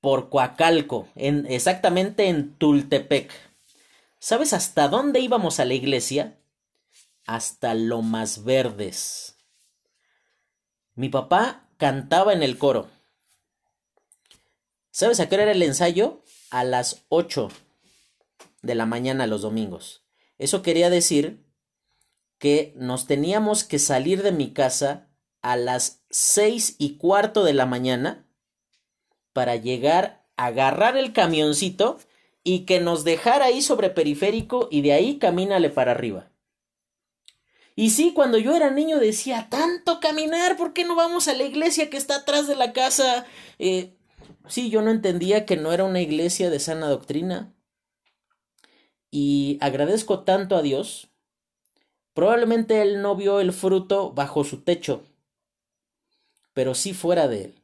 [0.00, 3.30] por Coacalco, en, exactamente en Tultepec.
[4.18, 6.38] ¿Sabes hasta dónde íbamos a la iglesia?
[7.26, 9.36] Hasta Lomas Verdes.
[10.94, 12.88] Mi papá cantaba en el coro.
[14.90, 16.22] ¿Sabes a qué hora era el ensayo?
[16.50, 17.48] A las 8
[18.60, 20.04] de la mañana los domingos.
[20.36, 21.42] Eso quería decir
[22.38, 25.08] que nos teníamos que salir de mi casa
[25.40, 28.26] a las seis y cuarto de la mañana
[29.32, 31.98] para llegar a agarrar el camioncito
[32.44, 36.29] y que nos dejara ahí sobre periférico y de ahí camínale para arriba.
[37.76, 41.44] Y sí, cuando yo era niño decía, tanto caminar, ¿por qué no vamos a la
[41.44, 43.26] iglesia que está atrás de la casa?
[43.58, 43.94] Eh,
[44.48, 47.54] sí, yo no entendía que no era una iglesia de sana doctrina.
[49.10, 51.10] Y agradezco tanto a Dios
[52.20, 55.04] Probablemente él no vio el fruto bajo su techo,
[56.52, 57.62] pero sí fuera de él.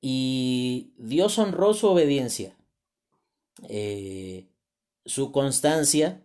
[0.00, 2.56] Y Dios honró su obediencia,
[3.68, 4.48] eh,
[5.04, 6.23] su constancia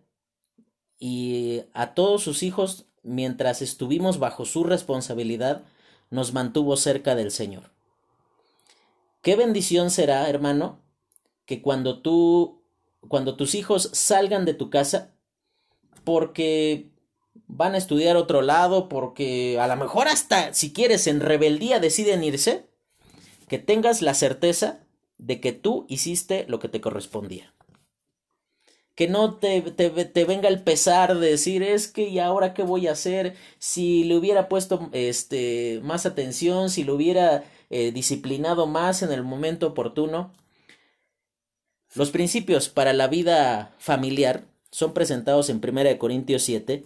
[1.00, 5.64] y a todos sus hijos, mientras estuvimos bajo su responsabilidad,
[6.10, 7.70] nos mantuvo cerca del Señor.
[9.22, 10.78] Qué bendición será, hermano,
[11.46, 12.62] que cuando tú,
[13.08, 15.14] cuando tus hijos salgan de tu casa,
[16.04, 16.90] porque
[17.46, 22.22] van a estudiar otro lado, porque a lo mejor hasta si quieres en rebeldía deciden
[22.22, 22.66] irse,
[23.48, 24.80] que tengas la certeza
[25.18, 27.52] de que tú hiciste lo que te correspondía.
[28.94, 32.86] Que no te, te, venga el pesar de decir es que y ahora qué voy
[32.86, 39.02] a hacer si le hubiera puesto este más atención, si lo hubiera eh, disciplinado más
[39.02, 40.32] en el momento oportuno.
[41.94, 46.84] Los principios para la vida familiar son presentados en 1 Corintios 7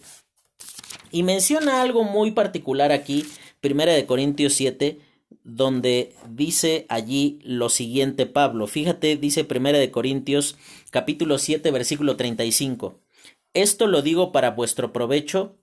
[1.11, 3.27] Y menciona algo muy particular aquí,
[3.61, 5.01] Primera de Corintios 7,
[5.45, 8.67] donde dice allí lo siguiente Pablo.
[8.67, 10.57] Fíjate, dice Primera de Corintios
[10.91, 12.99] capítulo 7 versículo 35.
[13.53, 15.57] Esto lo digo para vuestro provecho,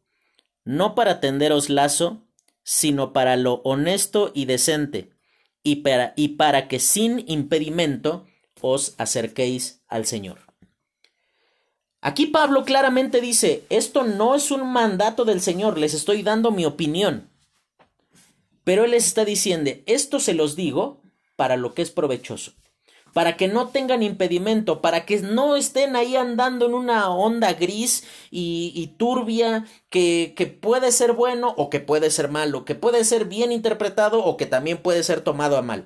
[0.64, 2.22] no para tenderos lazo,
[2.64, 5.10] sino para lo honesto y decente,
[5.64, 8.26] y para, y para que sin impedimento
[8.62, 10.40] os acerquéis al Señor.
[12.02, 16.66] Aquí Pablo claramente dice, esto no es un mandato del Señor, les estoy dando mi
[16.66, 17.31] opinión.
[18.64, 21.02] Pero Él les está diciendo, esto se los digo
[21.36, 22.54] para lo que es provechoso,
[23.14, 28.04] para que no tengan impedimento, para que no estén ahí andando en una onda gris
[28.30, 33.26] y, turbia que, que puede ser bueno o que puede ser malo, que puede ser
[33.26, 35.86] bien interpretado o que también puede ser tomado a mal.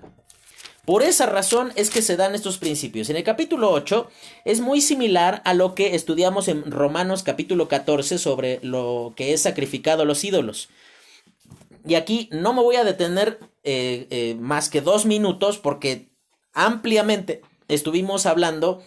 [0.85, 3.09] Por esa razón es que se dan estos principios.
[3.09, 4.07] En el capítulo 8
[4.45, 9.41] es muy similar a lo que estudiamos en Romanos capítulo 14 sobre lo que es
[9.41, 10.69] sacrificado a los ídolos.
[11.86, 16.10] Y aquí no me voy a detener eh, eh, más que dos minutos porque
[16.54, 18.82] ampliamente estuvimos hablando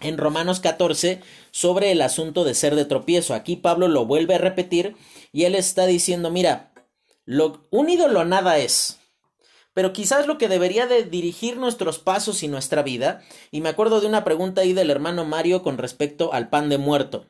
[0.00, 3.34] en Romanos 14 sobre el asunto de ser de tropiezo.
[3.34, 4.96] Aquí Pablo lo vuelve a repetir
[5.32, 6.72] y él está diciendo, mira,
[7.24, 9.00] lo, un ídolo nada es
[9.76, 14.00] pero quizás lo que debería de dirigir nuestros pasos y nuestra vida, y me acuerdo
[14.00, 17.26] de una pregunta ahí del hermano Mario con respecto al pan de muerto.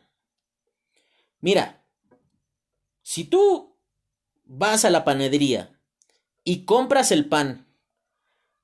[1.40, 1.84] Mira,
[3.02, 3.75] si tú
[4.46, 5.78] vas a la panadería
[6.44, 7.66] y compras el pan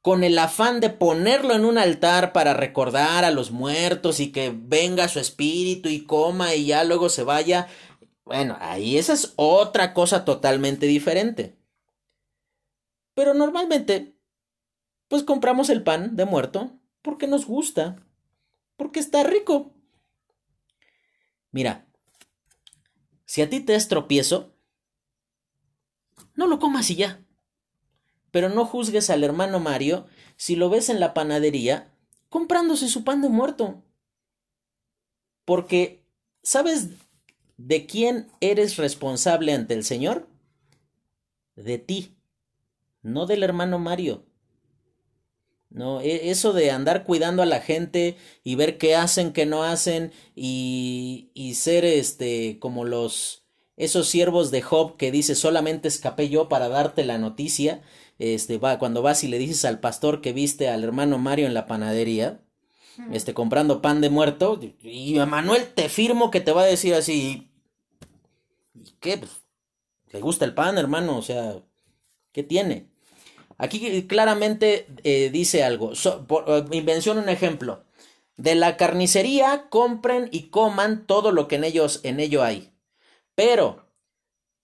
[0.00, 4.52] con el afán de ponerlo en un altar para recordar a los muertos y que
[4.52, 7.68] venga su espíritu y coma y ya luego se vaya,
[8.24, 11.56] bueno, ahí esa es otra cosa totalmente diferente.
[13.14, 14.16] Pero normalmente,
[15.06, 18.04] pues compramos el pan de muerto porque nos gusta,
[18.76, 19.72] porque está rico.
[21.52, 21.86] Mira,
[23.24, 24.51] si a ti te es tropiezo,
[26.34, 27.24] no lo comas y ya.
[28.30, 31.92] Pero no juzgues al hermano Mario si lo ves en la panadería
[32.28, 33.82] comprándose su pan de muerto.
[35.44, 36.04] Porque,
[36.42, 36.88] ¿sabes
[37.56, 40.28] de quién eres responsable ante el Señor?
[41.56, 42.16] De ti
[43.02, 44.24] no del hermano Mario.
[45.70, 49.64] No, e, eso de andar cuidando a la gente y ver qué hacen, qué no
[49.64, 53.41] hacen y, y ser este como los
[53.76, 57.82] esos siervos de Job que dice solamente escapé yo para darte la noticia,
[58.18, 61.54] este va cuando vas y le dices al pastor que viste al hermano Mario en
[61.54, 62.40] la panadería,
[63.10, 66.94] este comprando pan de muerto y a Manuel te firmo que te va a decir
[66.94, 67.48] así
[69.00, 69.18] ¿qué?
[69.18, 69.42] Pues,
[70.10, 71.16] ¿Le gusta el pan, hermano?
[71.16, 71.56] O sea,
[72.32, 72.88] ¿qué tiene?
[73.58, 75.92] Aquí claramente eh, dice algo.
[76.26, 77.84] por, invención un ejemplo.
[78.36, 82.71] De la carnicería compren y coman todo lo que en ellos en ello hay.
[83.34, 83.86] Pero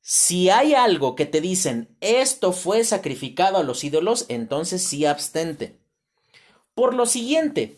[0.01, 5.79] si hay algo que te dicen esto fue sacrificado a los ídolos, entonces sí abstente.
[6.75, 7.77] Por lo siguiente,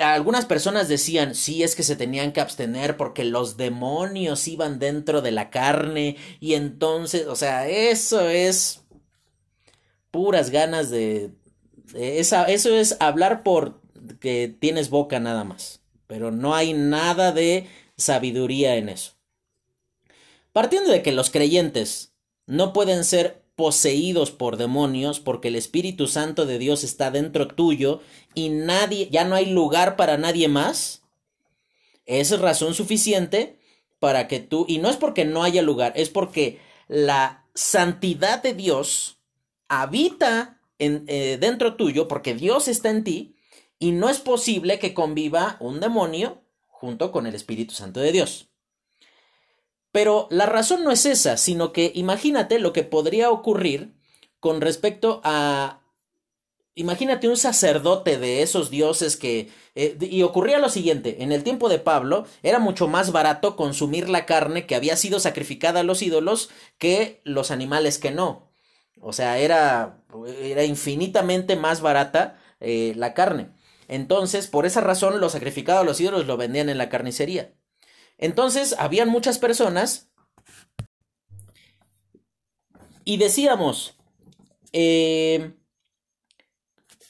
[0.00, 5.22] algunas personas decían, sí, es que se tenían que abstener porque los demonios iban dentro
[5.22, 8.82] de la carne y entonces, o sea, eso es
[10.10, 11.30] puras ganas de...
[11.94, 13.80] esa, eso es hablar por
[14.20, 19.12] que tienes boca nada más, pero no hay nada de sabiduría en eso.
[20.52, 22.14] Partiendo de que los creyentes
[22.46, 28.00] no pueden ser poseídos por demonios porque el Espíritu Santo de Dios está dentro tuyo
[28.34, 31.02] y nadie, ya no hay lugar para nadie más,
[32.04, 33.58] es razón suficiente
[33.98, 38.54] para que tú, y no es porque no haya lugar, es porque la santidad de
[38.54, 39.18] Dios
[39.68, 43.36] habita en, eh, dentro tuyo porque Dios está en ti
[43.78, 46.43] y no es posible que conviva un demonio
[47.12, 48.48] con el Espíritu Santo de Dios.
[49.92, 53.94] Pero la razón no es esa, sino que imagínate lo que podría ocurrir
[54.40, 55.80] con respecto a...
[56.74, 59.50] Imagínate un sacerdote de esos dioses que...
[59.76, 64.08] Eh, y ocurría lo siguiente, en el tiempo de Pablo era mucho más barato consumir
[64.08, 68.50] la carne que había sido sacrificada a los ídolos que los animales que no.
[69.00, 70.02] O sea, era,
[70.42, 73.53] era infinitamente más barata eh, la carne.
[73.88, 77.54] Entonces, por esa razón, los sacrificados a los ídolos lo vendían en la carnicería.
[78.18, 80.10] Entonces, habían muchas personas
[83.04, 83.96] y decíamos,
[84.72, 85.54] eh,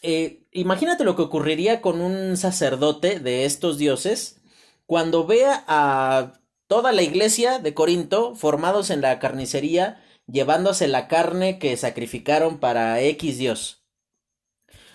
[0.03, 4.41] eh, imagínate lo que ocurriría con un sacerdote de estos dioses
[4.87, 11.59] cuando vea a toda la iglesia de Corinto formados en la carnicería llevándose la carne
[11.59, 13.84] que sacrificaron para X Dios.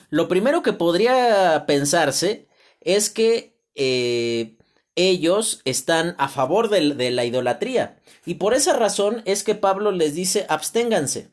[0.10, 2.48] Lo primero que podría pensarse
[2.82, 4.58] es que eh,
[4.96, 8.00] ellos están a favor de, de la idolatría.
[8.26, 11.30] Y por esa razón es que Pablo les dice absténganse.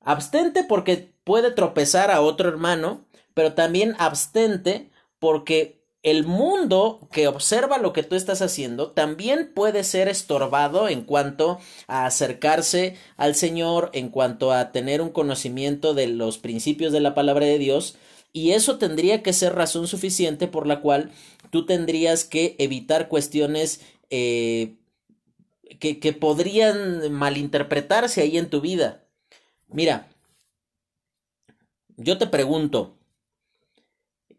[0.00, 7.78] Abstente porque puede tropezar a otro hermano, pero también abstente porque el mundo que observa
[7.78, 13.90] lo que tú estás haciendo también puede ser estorbado en cuanto a acercarse al Señor,
[13.92, 17.96] en cuanto a tener un conocimiento de los principios de la palabra de Dios,
[18.32, 21.10] y eso tendría que ser razón suficiente por la cual
[21.50, 23.80] tú tendrías que evitar cuestiones
[24.10, 24.76] eh,
[25.80, 29.04] que, que podrían malinterpretarse ahí en tu vida.
[29.68, 30.08] Mira,
[31.96, 32.97] yo te pregunto,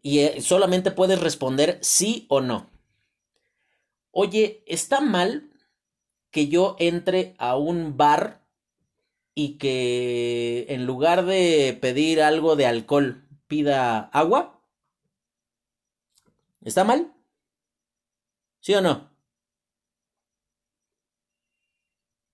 [0.02, 2.70] y eh, solamente puedes responder sí o no.
[4.12, 5.50] Oye, ¿está mal
[6.30, 8.44] que yo entre a un bar
[9.34, 14.62] y que en lugar de pedir algo de alcohol pida agua?
[16.62, 17.12] ¿Está mal?
[18.60, 19.10] ¿Sí o no?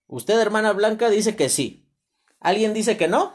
[0.08, 1.88] Usted, hermana Blanca, dice que sí.
[2.40, 3.34] ¿Alguien dice que no?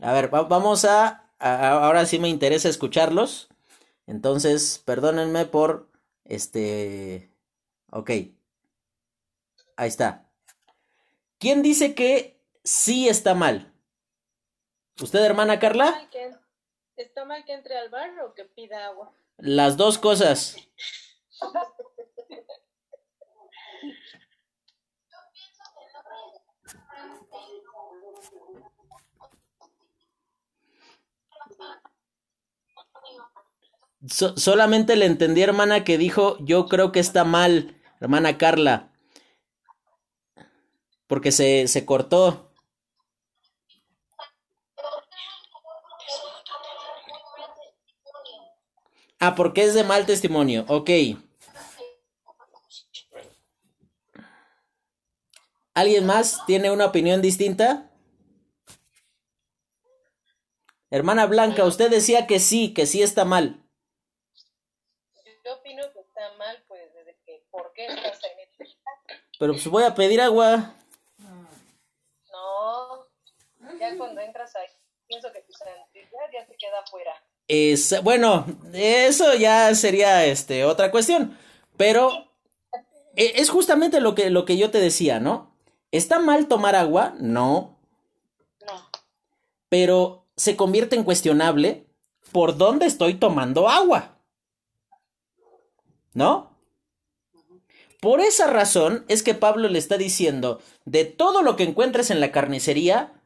[0.00, 3.48] A ver, vamos a ahora sí me interesa escucharlos.
[4.06, 5.90] Entonces, perdónenme por
[6.24, 7.30] este.
[7.90, 8.10] Ok.
[9.76, 10.30] Ahí está.
[11.38, 13.72] ¿Quién dice que sí está mal?
[15.00, 16.08] ¿Usted, hermana Carla?
[16.96, 19.12] ¿Está mal que entre al bar o que pida agua?
[19.36, 20.56] Las dos cosas.
[34.08, 38.92] solamente le entendí, hermana, que dijo, yo creo que está mal, hermana Carla.
[41.06, 42.52] Porque se, se cortó.
[49.18, 50.64] Ah, porque es de mal testimonio.
[50.68, 50.90] Ok.
[55.74, 57.90] ¿Alguien más tiene una opinión distinta?
[60.90, 63.62] Hermana Blanca, usted decía que sí, que sí está mal.
[65.44, 68.68] Yo opino que está mal, pues, desde que, ¿por qué estás en el
[69.38, 70.74] Pero pues voy a pedir agua.
[71.18, 73.06] No,
[73.78, 74.68] ya cuando entras ahí,
[75.06, 77.12] pienso que tu santidad ya se queda afuera.
[77.48, 81.38] Es, bueno, eso ya sería este, otra cuestión.
[81.76, 82.28] Pero
[83.16, 85.54] e, es justamente lo que, lo que yo te decía, ¿no?
[85.90, 87.14] ¿Está mal tomar agua?
[87.18, 87.78] No.
[88.66, 88.90] No.
[89.68, 91.86] Pero se convierte en cuestionable
[92.32, 94.18] por dónde estoy tomando agua.
[96.12, 96.56] ¿No?
[98.00, 102.20] Por esa razón es que Pablo le está diciendo, de todo lo que encuentres en
[102.20, 103.20] la carnicería,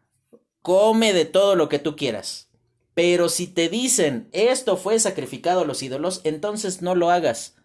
[0.63, 2.49] come de todo lo que tú quieras.
[2.95, 7.57] Pero si te dicen, esto fue sacrificado a los ídolos, entonces no lo hagas.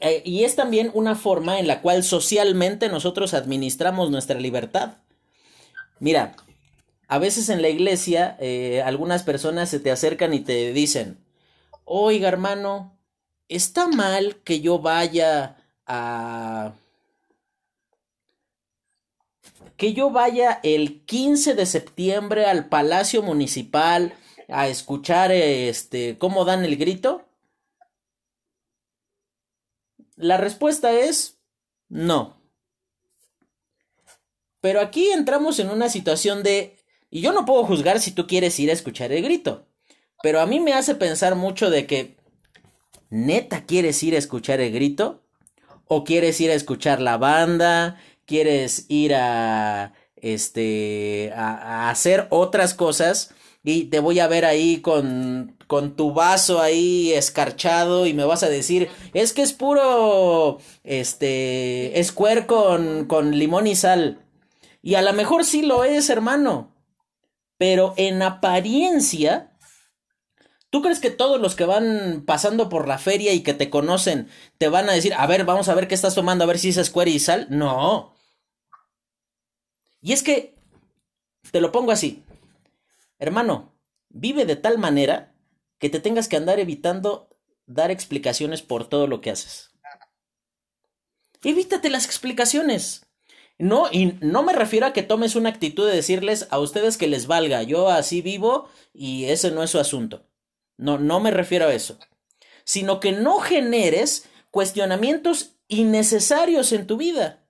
[0.00, 4.98] Eh, y es también una forma en la cual socialmente nosotros administramos nuestra libertad.
[5.98, 6.34] Mira,
[7.12, 11.18] a veces en la iglesia eh, algunas personas se te acercan y te dicen,
[11.84, 12.96] oiga hermano,
[13.48, 16.72] ¿está mal que yo vaya a...
[19.76, 24.14] que yo vaya el 15 de septiembre al Palacio Municipal
[24.48, 27.26] a escuchar este cómo dan el grito?
[30.16, 31.36] La respuesta es
[31.90, 32.40] no.
[34.62, 36.78] Pero aquí entramos en una situación de
[37.12, 39.66] y yo no puedo juzgar si tú quieres ir a escuchar el grito.
[40.22, 42.16] Pero a mí me hace pensar mucho de que,
[43.10, 45.22] ¿neta quieres ir a escuchar el grito?
[45.86, 48.00] ¿O quieres ir a escuchar la banda?
[48.24, 53.34] ¿Quieres ir a, este, a, hacer otras cosas?
[53.62, 58.42] Y te voy a ver ahí con, con tu vaso ahí escarchado y me vas
[58.42, 64.24] a decir, es que es puro, este, escuer con, con limón y sal.
[64.80, 66.71] Y a lo mejor sí lo es, hermano
[67.62, 69.56] pero en apariencia,
[70.68, 74.28] ¿tú crees que todos los que van pasando por la feria y que te conocen
[74.58, 76.70] te van a decir, a ver, vamos a ver qué estás tomando, a ver si
[76.70, 77.46] es square y sal?
[77.50, 78.16] No.
[80.00, 80.56] Y es que,
[81.52, 82.24] te lo pongo así,
[83.20, 85.36] hermano, vive de tal manera
[85.78, 87.28] que te tengas que andar evitando
[87.66, 89.70] dar explicaciones por todo lo que haces.
[91.44, 93.06] Evítate las explicaciones.
[93.58, 97.06] No, y no me refiero a que tomes una actitud de decirles a ustedes que
[97.06, 100.26] les valga, yo así vivo y ese no es su asunto.
[100.76, 101.98] No, no me refiero a eso.
[102.64, 107.41] Sino que no generes cuestionamientos innecesarios en tu vida.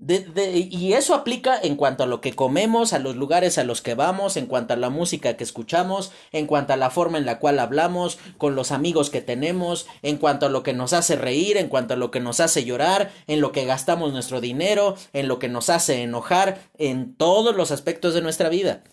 [0.00, 3.94] Y eso aplica en cuanto a lo que comemos, a los lugares a los que
[3.94, 7.40] vamos, en cuanto a la música que escuchamos, en cuanto a la forma en la
[7.40, 11.56] cual hablamos, con los amigos que tenemos, en cuanto a lo que nos hace reír,
[11.56, 15.26] en cuanto a lo que nos hace llorar, en lo que gastamos nuestro dinero, en
[15.26, 18.84] lo que nos hace enojar, en todos los aspectos de nuestra vida.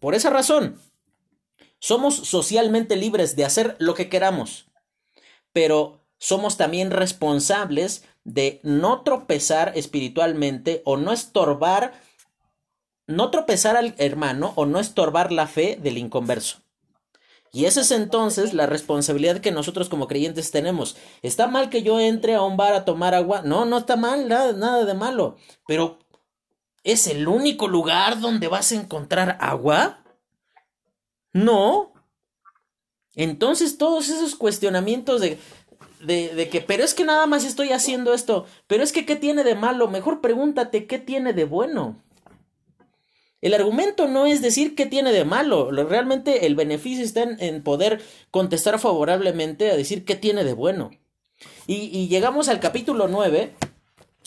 [0.00, 0.76] Por esa razón,
[1.78, 4.66] somos socialmente libres de hacer lo que queramos,
[5.52, 11.92] pero somos también responsables de no tropezar espiritualmente o no estorbar,
[13.06, 16.64] no tropezar al hermano o no estorbar la fe del inconverso.
[17.54, 20.96] Y esa es entonces la responsabilidad que nosotros como creyentes tenemos.
[21.22, 23.42] ¿Está mal que yo entre a un bar a tomar agua?
[23.42, 25.36] No, no está mal, nada, nada de malo.
[25.64, 26.00] Pero
[26.82, 30.02] ¿es el único lugar donde vas a encontrar agua?
[31.32, 31.92] No.
[33.14, 35.38] Entonces todos esos cuestionamientos de
[36.06, 39.44] de, que, pero es que nada más estoy haciendo esto, pero es que, ¿qué tiene
[39.44, 39.88] de malo?
[39.88, 42.02] Mejor pregúntate, ¿qué tiene de bueno?
[43.40, 48.00] El argumento no es decir qué tiene de malo, realmente el beneficio está en, poder
[48.30, 50.90] contestar favorablemente a decir qué tiene de bueno.
[51.66, 53.54] Y, llegamos al capítulo 9,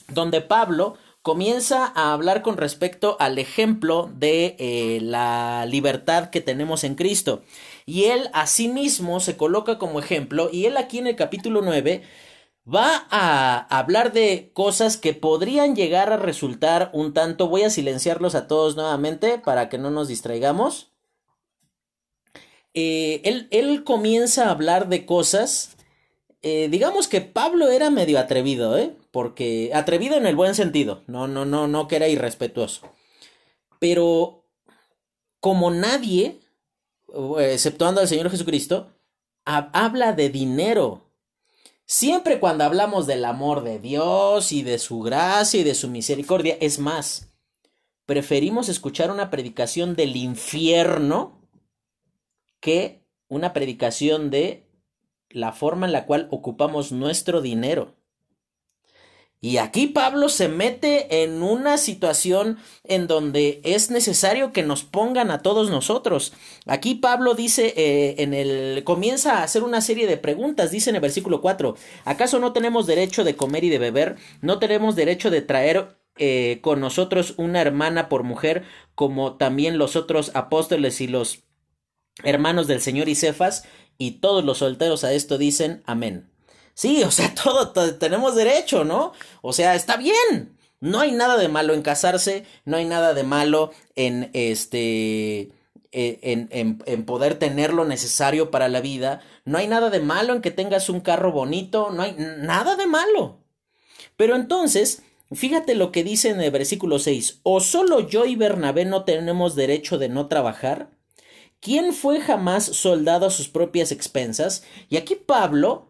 [0.09, 0.97] donde Pablo
[1.27, 7.43] comienza a hablar con respecto al ejemplo de eh, la libertad que tenemos en Cristo.
[7.85, 12.01] Y él asimismo se coloca como ejemplo y él aquí en el capítulo 9
[12.65, 17.49] va a hablar de cosas que podrían llegar a resultar un tanto.
[17.49, 20.93] Voy a silenciarlos a todos nuevamente para que no nos distraigamos.
[22.73, 25.75] Eh, él, él, comienza a hablar de cosas.
[26.41, 28.95] Eh, digamos que Pablo era medio atrevido, ¿eh?
[29.11, 31.03] Porque atrevido en el buen sentido.
[31.07, 32.91] No, no, no, no que era irrespetuoso.
[33.79, 34.45] Pero
[35.39, 36.39] como nadie
[37.39, 38.93] exceptuando al Señor Jesucristo,
[39.45, 41.11] habla de dinero.
[41.85, 46.57] Siempre cuando hablamos del amor de Dios y de su gracia y de su misericordia,
[46.59, 47.31] es más,
[48.05, 51.49] preferimos escuchar una predicación del infierno
[52.59, 54.69] que una predicación de
[55.29, 57.95] la forma en la cual ocupamos nuestro dinero.
[59.39, 65.29] Y aquí Pablo se mete en una situación en donde es necesario que nos pongan
[65.29, 66.33] a todos nosotros.
[66.65, 70.95] Aquí Pablo dice eh, en el comienza a hacer una serie de preguntas, dice en
[70.95, 71.75] el versículo 4,
[72.05, 74.15] ¿acaso no tenemos derecho de comer y de beber?
[74.41, 78.63] ¿No tenemos derecho de traer eh, con nosotros una hermana por mujer
[78.95, 81.43] como también los otros apóstoles y los
[82.23, 83.65] hermanos del Señor y Cefas?
[83.99, 86.27] Y todos los solteros a esto dicen amén.
[86.77, 89.11] Sí, o sea, todo, tenemos derecho, ¿no?
[89.41, 90.55] O sea, está bien.
[90.79, 95.51] No hay nada de malo en casarse, no hay nada de malo en este.
[95.91, 99.21] E, en, en, en, poder tener lo necesario para la vida.
[99.43, 101.89] No hay nada de malo en que tengas un carro bonito.
[101.91, 103.39] No hay nada de malo.
[104.15, 105.01] Pero entonces,
[105.31, 107.39] fíjate lo que dice en el versículo 6.
[107.41, 110.91] ¿O solo yo y Bernabé no tenemos derecho de no trabajar?
[111.59, 114.63] ¿Quién fue jamás soldado a sus propias expensas?
[114.89, 115.86] Y aquí Pablo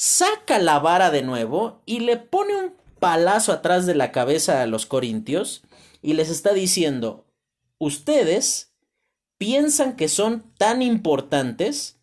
[0.00, 4.66] saca la vara de nuevo y le pone un palazo atrás de la cabeza a
[4.66, 5.62] los corintios
[6.00, 7.26] y les está diciendo,
[7.76, 8.72] ustedes
[9.36, 11.98] piensan que son tan importantes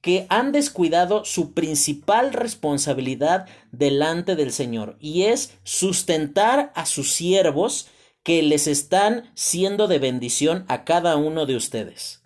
[0.00, 7.88] que han descuidado su principal responsabilidad delante del Señor y es sustentar a sus siervos
[8.22, 12.21] que les están siendo de bendición a cada uno de ustedes.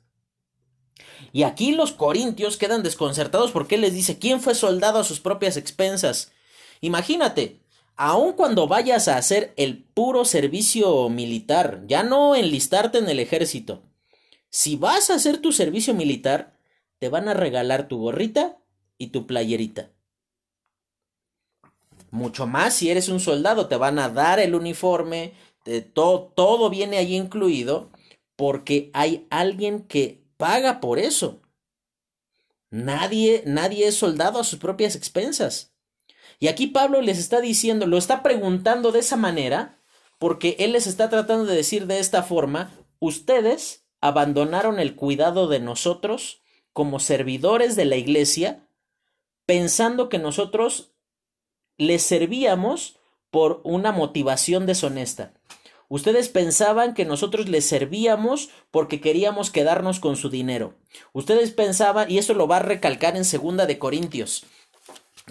[1.37, 5.21] Y aquí los corintios quedan desconcertados porque él les dice, ¿quién fue soldado a sus
[5.21, 6.33] propias expensas?
[6.81, 7.61] Imagínate,
[7.95, 13.83] aun cuando vayas a hacer el puro servicio militar, ya no enlistarte en el ejército,
[14.49, 16.57] si vas a hacer tu servicio militar,
[16.99, 18.57] te van a regalar tu gorrita
[18.97, 19.91] y tu playerita.
[22.11, 25.35] Mucho más si eres un soldado, te van a dar el uniforme,
[25.93, 27.91] todo, todo viene ahí incluido,
[28.37, 31.43] porque hay alguien que paga por eso.
[32.71, 35.75] Nadie, nadie es soldado a sus propias expensas.
[36.39, 39.83] Y aquí Pablo les está diciendo, lo está preguntando de esa manera,
[40.19, 45.61] porque él les está tratando de decir de esta forma, ustedes abandonaron el cuidado de
[45.61, 48.69] nosotros como servidores de la iglesia,
[49.47, 50.93] pensando que nosotros
[51.79, 52.99] les servíamos
[53.31, 55.36] por una motivación deshonesta.
[55.89, 60.75] Ustedes pensaban que nosotros les servíamos porque queríamos quedarnos con su dinero.
[61.13, 64.45] Ustedes pensaban, y eso lo va a recalcar en segunda de Corintios,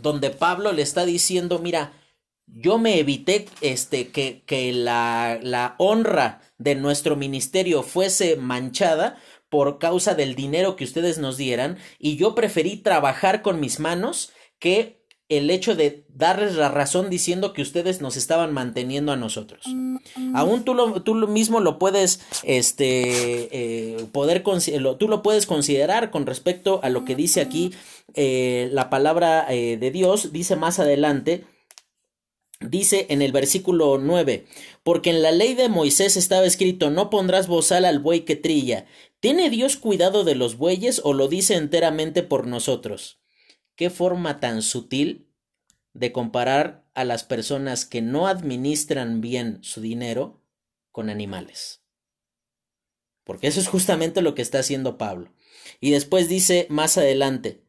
[0.02, 1.94] donde Pablo le está diciendo, mira,
[2.48, 9.18] yo me evité este que, que la, la honra de nuestro ministerio fuese manchada
[9.50, 14.32] por causa del dinero que ustedes nos dieran, y yo preferí trabajar con mis manos
[14.60, 19.66] que el hecho de darles la razón diciendo que ustedes nos estaban manteniendo a nosotros.
[20.34, 26.26] Aún tú lo, tú mismo lo puedes, este, eh, poder, tú lo puedes considerar con
[26.26, 27.74] respecto a lo que dice aquí
[28.14, 31.46] eh, la palabra eh, de Dios, dice más adelante,
[32.62, 34.46] Dice en el versículo 9,
[34.82, 38.86] porque en la ley de Moisés estaba escrito, no pondrás bozal al buey que trilla.
[39.20, 43.20] ¿Tiene Dios cuidado de los bueyes o lo dice enteramente por nosotros?
[43.76, 45.28] Qué forma tan sutil
[45.94, 50.42] de comparar a las personas que no administran bien su dinero
[50.92, 51.82] con animales.
[53.24, 55.34] Porque eso es justamente lo que está haciendo Pablo.
[55.82, 57.64] Y después dice más adelante,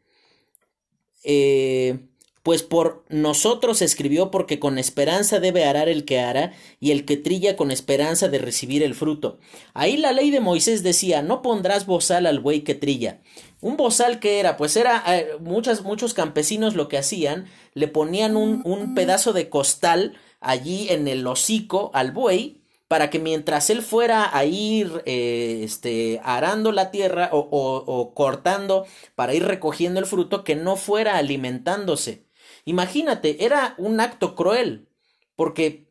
[1.25, 2.09] eh,
[2.47, 7.17] pues por nosotros escribió porque con esperanza debe arar el que ara y el que
[7.17, 9.41] trilla con esperanza de recibir el fruto.
[9.75, 13.21] Ahí la ley de Moisés decía, no pondrás bozal al buey que trilla.
[13.67, 18.37] Un bozal que era, pues era, eh, muchas, muchos campesinos lo que hacían, le ponían
[18.37, 23.83] un, un pedazo de costal allí en el hocico al buey para que mientras él
[23.83, 28.87] fuera a ir eh, este, arando la tierra o, o cortando
[29.17, 32.25] para ir recogiendo el fruto, que no fuera alimentándose.
[32.67, 34.87] Imagínate, era un acto cruel,
[35.35, 35.89] porque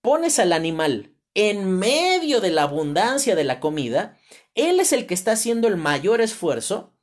[0.00, 4.18] pones al animal en medio de la abundancia de la comida,
[4.56, 6.93] él es el que está haciendo el mayor esfuerzo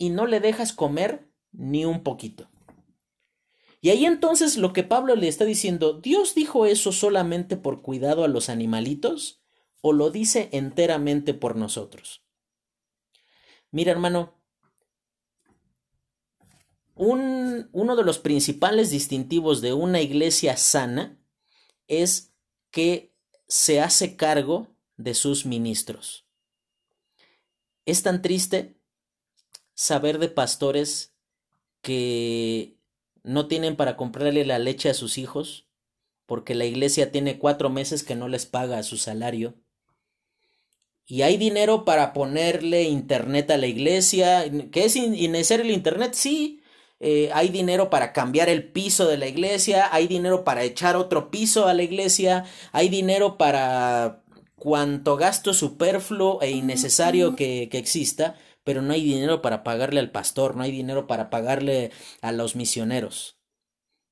[0.00, 2.48] y no le dejas comer ni un poquito.
[3.82, 8.24] Y ahí entonces lo que Pablo le está diciendo, ¿Dios dijo eso solamente por cuidado
[8.24, 9.42] a los animalitos
[9.82, 12.24] o lo dice enteramente por nosotros?
[13.70, 14.40] Mira hermano,
[16.94, 21.20] uno de los principales distintivos de una iglesia sana
[21.88, 22.32] es
[22.70, 23.14] que
[23.48, 26.26] se hace cargo de sus ministros.
[27.84, 28.79] Es tan triste
[29.80, 31.14] saber de pastores
[31.80, 32.76] que
[33.22, 35.68] no tienen para comprarle la leche a sus hijos
[36.26, 39.54] porque la iglesia tiene cuatro meses que no les paga su salario.
[41.06, 44.44] Y hay dinero para ponerle internet a la iglesia.
[44.70, 46.12] ¿Qué es innecesario el internet?
[46.12, 46.60] Sí,
[47.00, 51.30] eh, hay dinero para cambiar el piso de la iglesia, hay dinero para echar otro
[51.30, 54.22] piso a la iglesia, hay dinero para
[54.56, 60.10] cuanto gasto superfluo e innecesario que, que exista, pero no hay dinero para pagarle al
[60.10, 61.90] pastor, no hay dinero para pagarle
[62.20, 63.36] a los misioneros.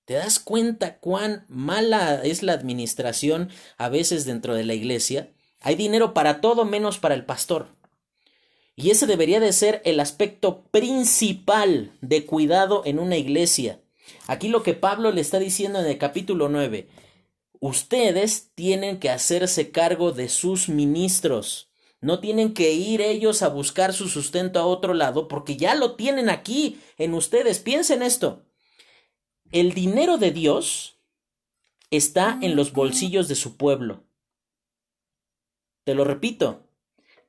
[0.05, 5.33] ¿Te das cuenta cuán mala es la administración a veces dentro de la iglesia?
[5.61, 7.69] Hay dinero para todo menos para el pastor.
[8.75, 13.81] Y ese debería de ser el aspecto principal de cuidado en una iglesia.
[14.27, 16.89] Aquí lo que Pablo le está diciendo en el capítulo 9,
[17.61, 21.68] ustedes tienen que hacerse cargo de sus ministros.
[22.01, 25.97] No tienen que ir ellos a buscar su sustento a otro lado porque ya lo
[25.97, 27.59] tienen aquí en ustedes.
[27.59, 28.45] Piensen esto.
[29.51, 31.01] El dinero de Dios
[31.91, 34.05] está en los bolsillos de su pueblo.
[35.85, 36.69] Te lo repito,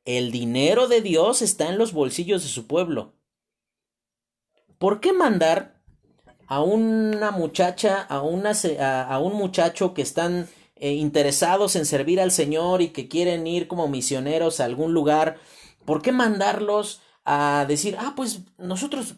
[0.05, 3.13] el dinero de Dios está en los bolsillos de su pueblo.
[4.77, 5.81] ¿Por qué mandar
[6.47, 10.49] a una muchacha, a, una, a, un muchacho que están
[10.79, 15.37] eh, interesados en servir al Señor y que quieren ir como misioneros a algún lugar?
[15.85, 19.15] ¿Por qué mandarlos a decir, ah, pues nosotros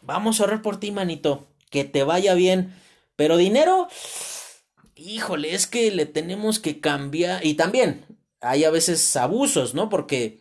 [0.00, 2.74] vamos a orar por ti, manito, que te vaya bien,
[3.16, 3.88] pero dinero,
[4.94, 7.44] híjole, es que le tenemos que cambiar.
[7.44, 8.04] Y también,
[8.40, 9.88] hay a veces abusos, ¿no?
[9.88, 10.40] Porque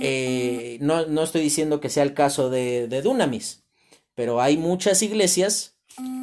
[0.00, 3.64] eh, no, no, estoy diciendo que sea el caso de, de Dunamis,
[4.14, 5.76] pero hay muchas iglesias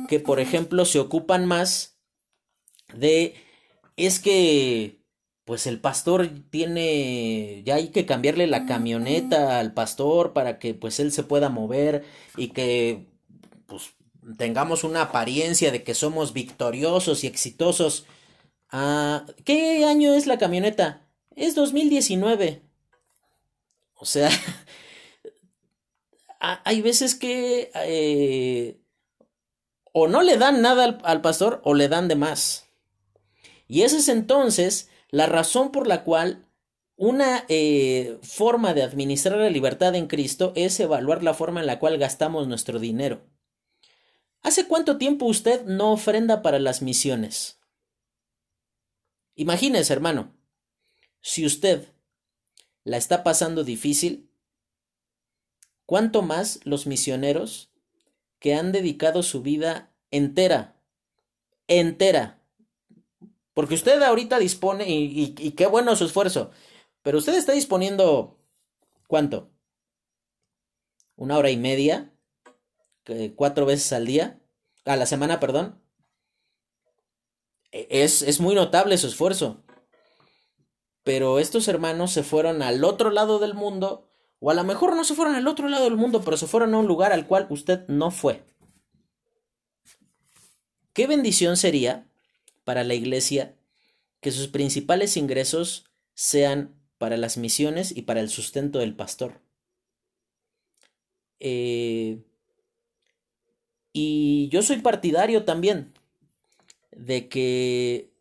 [0.07, 1.92] que, por ejemplo, se ocupan más
[2.95, 3.35] de,
[3.97, 4.99] es que,
[5.45, 10.99] pues el pastor tiene, ya hay que cambiarle la camioneta al pastor para que pues
[10.99, 12.05] él se pueda mover
[12.37, 13.07] y que
[13.67, 13.93] pues
[14.37, 18.05] tengamos una apariencia de que somos victoriosos y exitosos
[18.75, 21.07] Ah, ¿qué año es la camioneta?
[21.35, 22.63] Es 2019.
[23.93, 24.31] O sea,
[26.39, 28.81] hay veces que eh,
[29.91, 32.62] o no le dan nada al, pastor o le dan de más.
[33.73, 36.45] Y esa es entonces la razón por la cual
[36.95, 41.79] una eh, forma de administrar la libertad en Cristo es evaluar la forma en la
[41.79, 43.25] cual gastamos nuestro dinero.
[44.43, 47.61] ¿Hace cuánto tiempo usted no ofrenda para las misiones?
[49.33, 50.37] Imagínese, hermano,
[51.21, 51.87] si usted
[52.83, 54.29] la está pasando difícil,
[55.87, 57.71] ¿cuánto más los misioneros
[58.37, 60.79] que han dedicado su vida entera,
[61.67, 62.42] entera?
[63.53, 66.51] Porque usted ahorita dispone, y, qué bueno su esfuerzo,
[67.01, 68.39] pero usted está disponiendo,
[69.07, 69.51] ¿cuánto?
[71.15, 72.09] ¿Una hora y media?
[73.35, 74.39] cuatro veces al día,
[74.85, 75.81] a la semana, perdón.
[77.71, 79.61] E, es, es muy notable su esfuerzo.
[81.03, 85.03] Pero estos hermanos se fueron al otro lado del mundo, o a lo mejor no
[85.03, 87.45] se fueron al otro lado del mundo, pero se fueron a un lugar al cual
[87.49, 88.45] usted no fue.
[90.93, 92.07] ¿Qué bendición sería
[92.63, 93.55] para la iglesia
[94.21, 99.41] que sus principales ingresos sean para las misiones y para el sustento del pastor?
[101.39, 102.23] Eh,
[103.91, 105.93] y yo soy partidario también
[106.91, 108.11] de que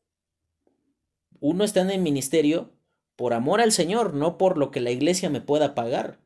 [1.41, 2.73] uno está en el ministerio
[3.17, 6.19] por amor al Señor, no por lo que la iglesia me pueda pagar.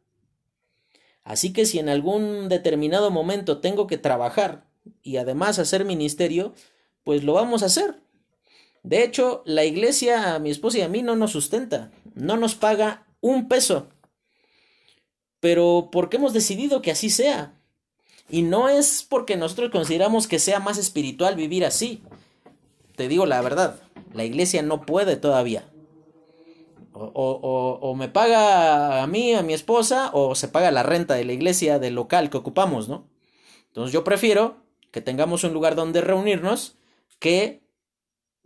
[1.24, 4.66] Así que si en algún determinado momento tengo que trabajar
[5.02, 6.54] y además hacer ministerio,
[7.02, 8.00] pues lo vamos a hacer.
[8.86, 12.54] De hecho, la iglesia a mi esposa y a mí no nos sustenta, no nos
[12.54, 13.88] paga un peso.
[15.40, 17.58] Pero porque hemos decidido que así sea.
[18.30, 22.04] Y no es porque nosotros consideramos que sea más espiritual vivir así.
[22.94, 23.80] Te digo la verdad,
[24.14, 25.68] la iglesia no puede todavía.
[26.92, 31.24] O, o, me paga a mí, a mi esposa, o se paga la renta de
[31.24, 33.08] la iglesia del local que ocupamos, ¿no?
[33.66, 34.58] Entonces yo prefiero
[34.92, 36.78] que tengamos un lugar donde reunirnos
[37.18, 37.65] que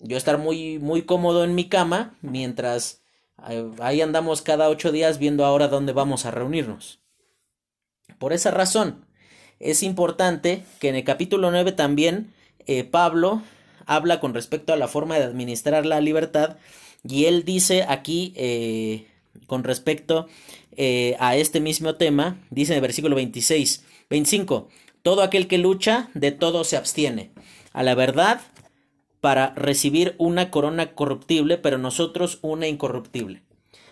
[0.00, 3.02] yo estar muy, muy cómodo en mi cama mientras
[3.48, 7.00] eh, ahí andamos cada ocho días viendo ahora dónde vamos a reunirnos.
[8.18, 9.04] Por esa razón,
[9.60, 12.32] es importante que en el capítulo 9 también
[12.66, 13.42] eh, Pablo
[13.86, 16.56] habla con respecto a la forma de administrar la libertad
[17.06, 19.06] y él dice aquí eh,
[19.46, 20.26] con respecto
[21.18, 24.68] a este mismo tema, dice en el versículo 26, 25,
[25.02, 27.32] todo aquel que lucha de todo se abstiene
[27.74, 28.40] a la verdad
[29.20, 33.42] para recibir una corona corruptible, pero nosotros una incorruptible.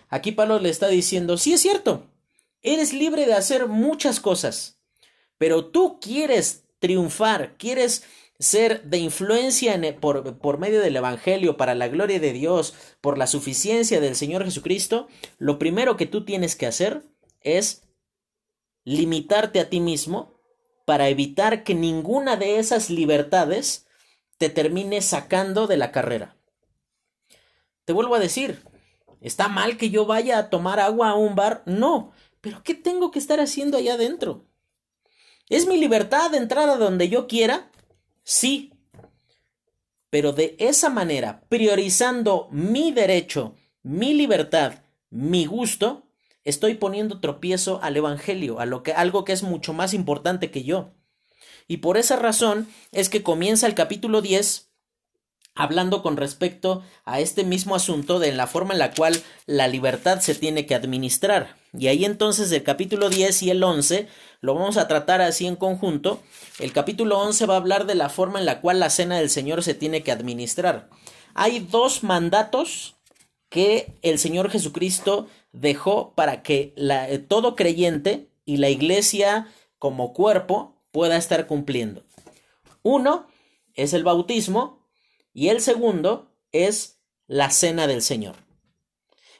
[0.09, 2.07] Aquí Pablo le está diciendo, sí es cierto,
[2.61, 4.81] eres libre de hacer muchas cosas,
[5.37, 8.03] pero tú quieres triunfar, quieres
[8.39, 13.17] ser de influencia e, por, por, medio del Evangelio para la gloria de Dios, por
[13.17, 15.07] la suficiencia del Señor Jesucristo,
[15.37, 17.03] lo primero que tú tienes que hacer
[17.41, 17.83] es
[18.85, 20.39] limitarte a ti mismo
[20.85, 23.85] para evitar que ninguna de esas libertades
[24.39, 26.37] te termine sacando de la carrera.
[27.85, 28.63] Te vuelvo a decir,
[29.21, 31.61] ¿está mal que yo vaya a tomar agua a un bar?
[31.65, 34.45] No, pero ¿qué tengo que estar haciendo allá adentro?
[35.49, 37.69] ¿Es mi libertad de entrar a donde yo quiera?
[38.23, 38.73] Sí.
[40.09, 46.07] Pero de esa manera, priorizando mi derecho, mi libertad, mi gusto,
[46.45, 50.63] estoy poniendo tropiezo al Evangelio, a lo que, algo que es mucho más importante que
[50.63, 50.93] yo.
[51.69, 54.69] Y por esa razón es que comienza el capítulo 10
[55.53, 60.19] hablando con respecto a este mismo asunto de la forma en la cual la libertad
[60.19, 61.57] se tiene que administrar.
[61.77, 64.07] Y ahí entonces el capítulo 10 y el 11
[64.41, 66.23] lo vamos a tratar así en conjunto.
[66.57, 69.29] El capítulo 11 va a hablar de la forma en la cual la cena del
[69.29, 70.89] Señor se tiene que administrar.
[71.35, 72.95] Hay dos mandatos
[73.49, 79.47] que el Señor Jesucristo dejó para que la, todo creyente y la iglesia
[79.77, 82.03] como cuerpo pueda estar cumpliendo.
[82.83, 83.27] Uno
[83.75, 84.87] es el bautismo
[85.33, 88.35] y el segundo es la cena del Señor.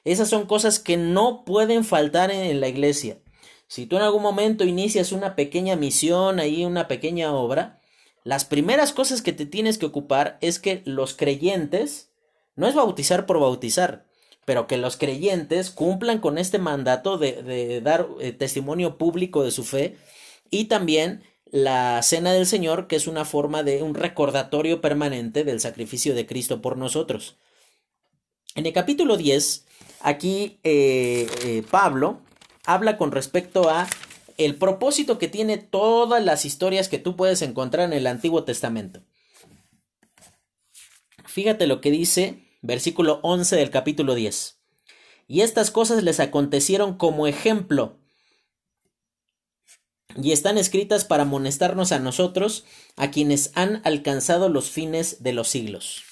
[0.04, 3.22] Esas son cosas que no pueden faltar en la iglesia.
[3.68, 7.82] Si tú en algún momento inicias una pequeña misión, ahí una pequeña obra,
[8.24, 12.12] las primeras cosas que te tienes que ocupar es que los creyentes,
[12.56, 14.08] no es bautizar por bautizar,
[14.46, 19.64] pero que los creyentes cumplan con este mandato de, dar eh, testimonio público de su
[19.64, 19.98] fe
[20.50, 25.60] y también la cena del Señor, que es una forma de un recordatorio permanente del
[25.60, 27.38] sacrificio de Cristo por nosotros.
[28.56, 29.66] En el capítulo 10
[30.02, 32.22] Aquí eh, eh, Pablo
[32.66, 33.88] habla con respecto a
[34.38, 39.02] el propósito que tiene todas las historias que tú puedes encontrar en el Antiguo Testamento.
[41.26, 44.58] Fíjate lo que dice versículo 11 del capítulo 10.
[45.28, 47.99] Y estas cosas les acontecieron como ejemplo
[50.16, 55.48] y están escritas para amonestarnos a nosotros, a quienes han alcanzado los fines de los
[55.48, 56.04] siglos.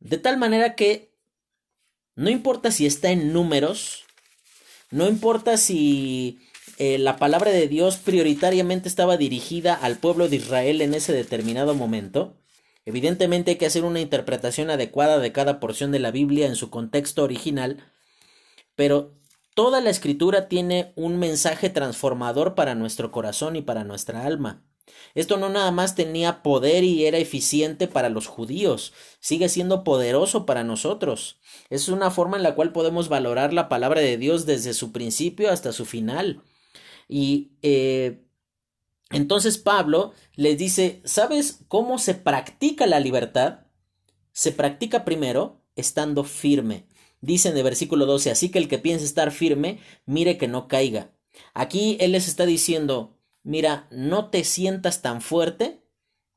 [0.00, 1.12] De tal manera que
[2.14, 4.04] no importa si está en números,
[4.90, 6.40] no importa si
[6.78, 11.74] eh, la palabra de Dios prioritariamente estaba dirigida al pueblo de Israel en ese determinado
[11.74, 12.36] momento.
[12.86, 16.70] Evidentemente hay que hacer una interpretación adecuada de cada porción de la Biblia en su
[16.70, 17.84] contexto original,
[18.74, 19.17] pero
[19.58, 24.62] toda la escritura tiene un mensaje transformador para nuestro corazón y para nuestra alma.
[25.16, 30.46] Esto no nada más tenía poder y era eficiente para los judíos, sigue siendo poderoso
[30.46, 31.40] para nosotros.
[31.70, 35.50] Es una forma en la cual podemos valorar la palabra de Dios desde su principio
[35.50, 36.40] hasta su final.
[37.08, 38.22] Y eh,
[39.10, 43.66] Entonces Pablo les dice, ¿sabes cómo se practica la libertad?
[44.30, 46.86] Se practica primero estando firme.
[47.20, 50.68] Dice en el versículo 12, así que el que piense estar firme, mire que no
[50.68, 51.10] caiga.
[51.54, 55.80] Aquí él les está diciendo, mira, no te sientas tan fuerte,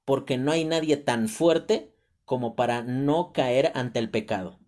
[0.06, 1.94] porque no hay nadie tan fuerte
[2.26, 4.60] como para no caer ante el pecado.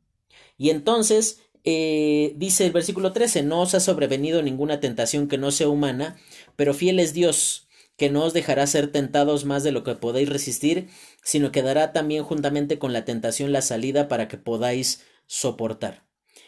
[0.58, 5.52] Y entonces eh, dice el versículo 13, no os ha sobrevenido ninguna tentación que no
[5.52, 6.18] sea humana,
[6.56, 10.30] pero fiel es Dios, que no os dejará ser tentados más de lo que podéis
[10.30, 10.90] resistir,
[11.24, 16.04] sino que dará también juntamente con la tentación la salida para que podáis soportar.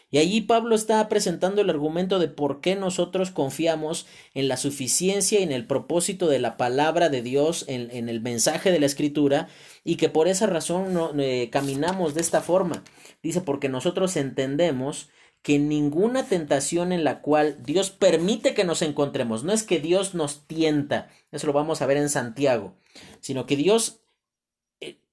[0.08, 5.40] Y allí Pablo está presentando el argumento de por qué nosotros confiamos en la suficiencia
[5.40, 9.48] y en el propósito de la palabra de Dios, en, el mensaje de la Escritura,
[9.82, 12.84] y que por esa razón eh, caminamos de esta forma.
[13.22, 15.08] Dice, porque nosotros entendemos
[15.42, 20.14] que ninguna tentación en la cual Dios permite que nos encontremos, no es que Dios
[20.14, 22.74] nos tienta, eso lo vamos a ver en Santiago,
[23.20, 24.00] sino que Dios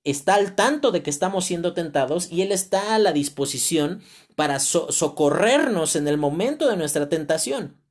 [0.04, 4.02] está al tanto de que estamos siendo tentados y Él está a la disposición
[4.36, 7.82] para socorrernos en el momento de nuestra tentación.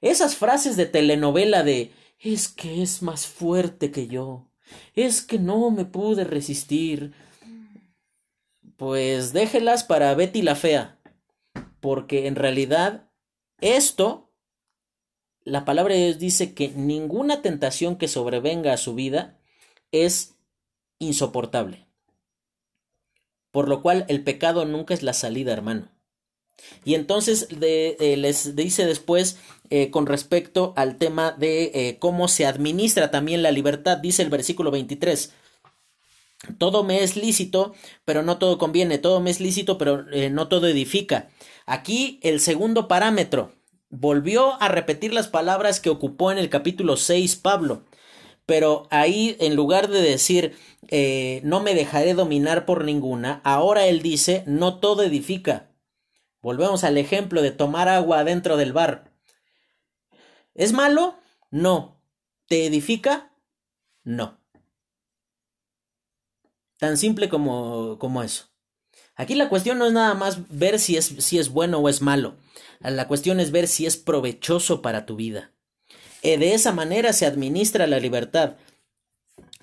[0.00, 4.48] Esas frases de telenovela de es que es más fuerte que yo,
[4.94, 7.12] es que no me pude resistir,
[8.76, 10.96] pues déjelas para Betty la Fea
[11.86, 13.10] porque en realidad
[13.60, 14.32] esto,
[15.44, 19.38] la palabra de Dios dice que ninguna tentación que sobrevenga a su vida
[19.92, 20.35] es
[20.98, 21.86] insoportable.
[23.50, 25.88] Por lo cual el pecado nunca es la salida, hermano.
[26.84, 29.38] Y entonces eh, les dice después
[29.70, 34.30] eh, con respecto al tema de eh, cómo se administra también la libertad, dice el
[34.30, 35.32] versículo 23.
[36.58, 37.74] Todo me es lícito,
[38.04, 38.98] pero no todo conviene.
[38.98, 41.28] Todo me es lícito, pero no todo edifica.
[41.64, 43.52] Aquí el segundo parámetro.
[43.88, 47.84] Volvió a repetir las palabras que ocupó en el capítulo 6 Pablo.
[48.46, 50.56] Pero ahí, en lugar de decir
[50.88, 55.72] eh, no me dejaré dominar por ninguna, ahora él dice no todo edifica.
[56.40, 59.12] Volvemos al ejemplo de tomar agua dentro del bar.
[60.54, 61.18] ¿Es malo?
[61.50, 62.00] No.
[62.46, 63.32] ¿Te edifica?
[64.04, 64.38] No.
[66.78, 68.44] Tan simple como, como eso.
[69.16, 72.00] Aquí la cuestión no es nada más ver si es, si es bueno o es
[72.00, 72.36] malo.
[72.80, 75.52] La cuestión es ver si es provechoso para tu vida.
[76.26, 78.56] E de esa manera se administra la libertad.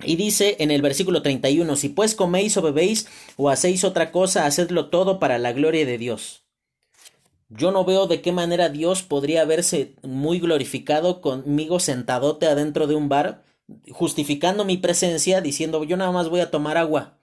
[0.02, 3.06] Y dice en el versículo 31, si pues coméis o bebéis
[3.36, 6.46] o hacéis otra cosa, hacedlo todo para la gloria de Dios.
[7.50, 12.94] Yo no veo de qué manera Dios podría verse muy glorificado conmigo sentadote adentro de
[12.94, 13.44] un bar,
[13.90, 17.18] justificando mi presencia, diciendo yo nada más voy a tomar agua.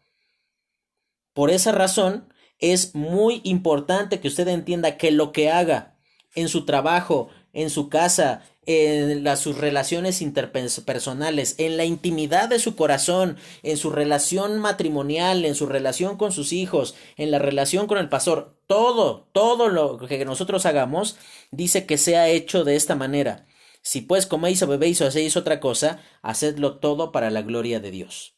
[1.34, 5.98] Por esa razón, es muy importante que usted entienda que lo que haga
[6.36, 12.76] en su trabajo, en su casa, en sus relaciones interpersonales, en la intimidad de su
[12.76, 17.98] corazón, en su relación matrimonial, en su relación con sus hijos, en la relación con
[17.98, 21.18] el pastor, todo, todo lo que nosotros hagamos,
[21.52, 23.48] dice que sea hecho de esta manera.
[23.82, 27.90] Si pues coméis o bebéis o hacéis otra cosa, hacedlo todo para la gloria de
[27.90, 28.36] Dios.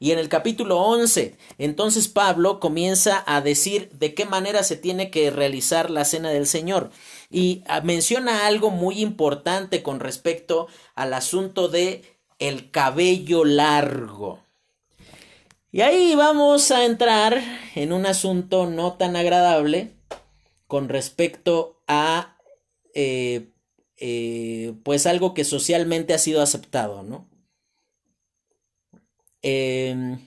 [0.00, 5.10] Y en el capítulo 11, entonces Pablo comienza a decir de qué manera se tiene
[5.10, 6.90] que realizar la cena del Señor.
[7.30, 12.02] Y ah, menciona algo muy importante con respecto al asunto de
[12.38, 14.44] el cabello largo.
[15.70, 17.42] Y ahí vamos a entrar
[17.74, 19.92] en un asunto no tan agradable
[20.66, 22.38] con respecto a
[22.94, 23.52] eh,
[23.96, 27.28] eh, pues algo que socialmente ha sido aceptado, ¿no?
[29.42, 30.18] Em,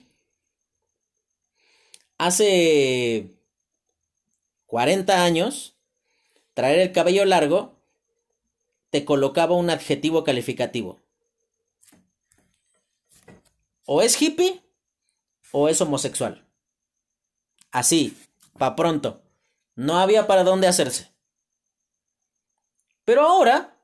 [2.18, 3.30] hace
[4.66, 5.76] 40 años,
[6.54, 7.78] traer el cabello largo
[8.90, 11.00] te colocaba un adjetivo calificativo.
[13.86, 14.62] O es hippie
[15.50, 16.46] o es homosexual.
[17.70, 18.16] Así,
[18.58, 19.22] pa' pronto.
[19.74, 21.10] No había para dónde hacerse.
[23.04, 23.78] Pero ahora,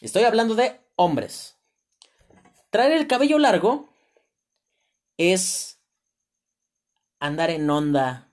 [0.00, 1.58] estoy hablando de hombres.
[2.70, 3.88] Traer el cabello largo
[5.16, 5.80] es
[7.18, 8.32] andar en onda,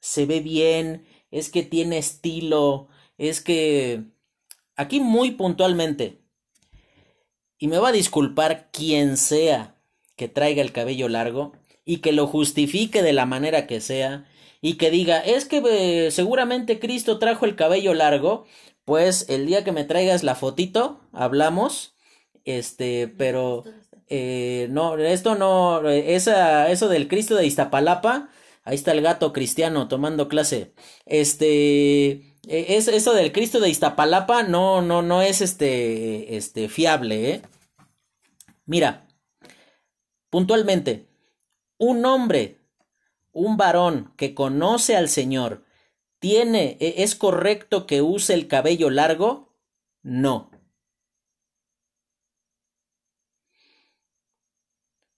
[0.00, 2.88] se ve bien, es que tiene estilo,
[3.18, 4.04] es que
[4.76, 6.22] aquí muy puntualmente,
[7.58, 9.76] y me va a disculpar quien sea
[10.16, 11.52] que traiga el cabello largo
[11.84, 14.26] y que lo justifique de la manera que sea
[14.60, 18.46] y que diga, es que eh, seguramente Cristo trajo el cabello largo,
[18.84, 21.94] pues el día que me traigas la fotito, hablamos,
[22.44, 23.64] este, pero
[24.08, 28.30] eh, no, esto no, esa, eso del Cristo de Iztapalapa,
[28.64, 30.72] ahí está el gato cristiano tomando clase.
[31.06, 37.42] Este, es, eso del Cristo de Iztapalapa no, no, no es este, este, fiable, ¿eh?
[38.64, 39.06] Mira,
[40.30, 41.08] puntualmente,
[41.76, 42.60] un hombre,
[43.32, 45.64] un varón que conoce al Señor,
[46.18, 49.54] ¿tiene, e, es correcto que use el cabello largo?
[50.02, 50.50] No.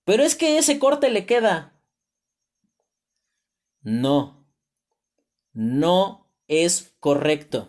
[0.04, 1.80] Pero es que ese corte le queda.
[3.82, 4.44] No.
[5.52, 6.19] No
[6.50, 7.68] es correcto.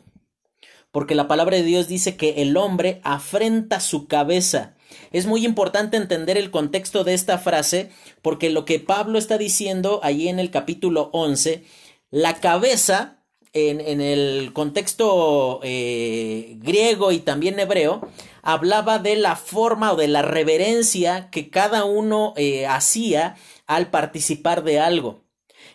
[0.91, 4.75] Porque la palabra de Dios dice que el hombre afrenta su cabeza.
[5.13, 10.01] Es muy importante entender el contexto de esta frase porque lo que Pablo está diciendo
[10.03, 11.63] allí en el capítulo 11,
[12.09, 13.21] la cabeza
[13.53, 18.07] en, el contexto eh, griego y también hebreo,
[18.41, 23.36] hablaba de la forma o de la reverencia que cada uno eh, hacía
[23.67, 25.20] al participar de algo.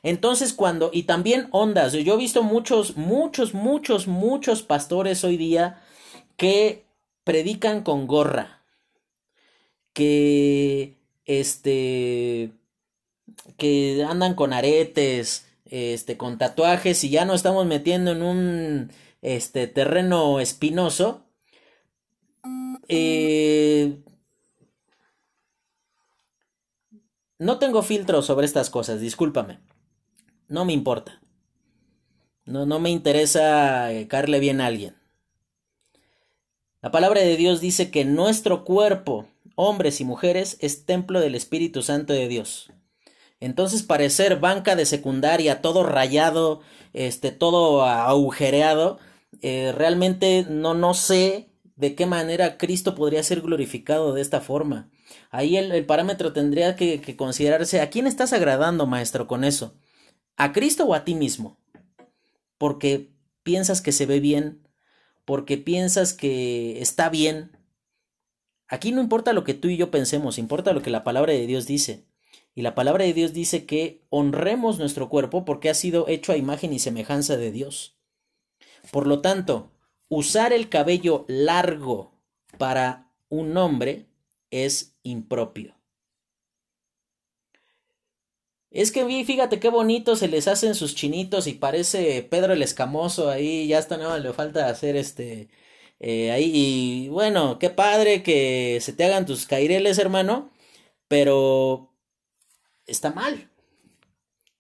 [0.07, 5.82] Entonces cuando, y también ondas, yo he visto muchos, muchos, muchos, muchos pastores hoy día
[6.36, 6.86] que
[7.24, 8.62] predican con gorra,
[9.92, 12.52] que, este,
[13.57, 18.92] que andan con aretes, este, con tatuajes y ya nos estamos metiendo en un,
[19.22, 21.24] este, terreno espinoso.
[22.86, 24.04] Eh,
[27.40, 29.59] no tengo filtro sobre estas cosas, discúlpame.
[30.49, 31.20] No me importa.
[32.44, 34.94] No, no me interesa eh, caerle bien a alguien.
[36.80, 39.26] La palabra de Dios dice que nuestro cuerpo,
[39.57, 42.70] hombres y mujeres, es templo del Espíritu Santo de Dios.
[43.40, 46.61] Entonces, parecer banca de secundaria, todo rayado,
[46.92, 48.99] este, todo agujereado,
[49.42, 54.88] eh, realmente no, no sé de qué manera Cristo podría ser glorificado de esta forma.
[55.30, 59.74] Ahí el, parámetro tendría que, que considerarse, ¿a quién estás agradando, maestro, con eso?
[60.37, 61.59] ¿A Cristo o a ti mismo?
[62.59, 63.11] Porque
[63.43, 64.66] piensas que se ve bien,
[65.24, 67.57] porque piensas que está bien.
[68.68, 71.47] Aquí no importa lo que tú y yo pensemos, importa lo que la palabra de
[71.47, 72.07] Dios dice.
[72.55, 76.37] Y la palabra de Dios dice que honremos nuestro cuerpo porque ha sido hecho a
[76.37, 77.99] imagen y semejanza de Dios.
[78.91, 79.72] Por lo tanto,
[80.09, 82.12] usar el cabello largo
[82.59, 84.07] para un hombre
[84.51, 85.76] es impropio.
[88.77, 93.31] Es que fíjate qué bonito se les hacen sus chinitos y parece Pedro el Escamoso
[93.31, 95.49] ahí, ya está nada le falta hacer este
[95.99, 100.51] eh, ahí y bueno, qué padre que se te hagan tus caireles, hermano,
[101.09, 101.91] pero
[102.87, 103.49] está mal.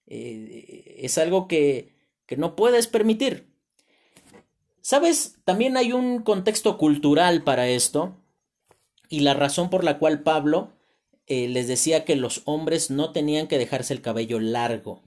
[0.06, 1.92] Eh, es algo que,
[2.24, 3.46] que no puedes permitir.
[4.80, 8.16] Sabes, también hay un contexto cultural para esto
[9.10, 10.75] y la razón por la cual Pablo
[11.26, 15.02] eh, les decía que los hombres no tenían que dejarse el cabello largo.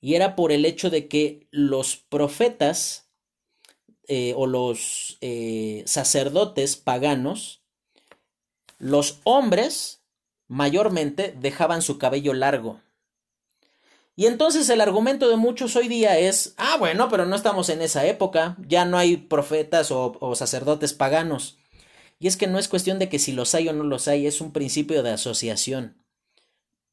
[0.00, 3.10] Y era por el hecho de que los profetas
[4.08, 7.62] eh, o los eh, sacerdotes paganos,
[8.78, 10.02] los hombres
[10.48, 12.80] mayormente dejaban su cabello largo.
[14.16, 17.82] Y entonces el argumento de muchos hoy día es, ah, bueno, pero no estamos en
[17.82, 21.58] esa época, ya no hay profetas o sacerdotes paganos.
[22.20, 24.26] Y es que no es cuestión de que si los hay o no los hay,
[24.26, 26.04] es un principio de asociación.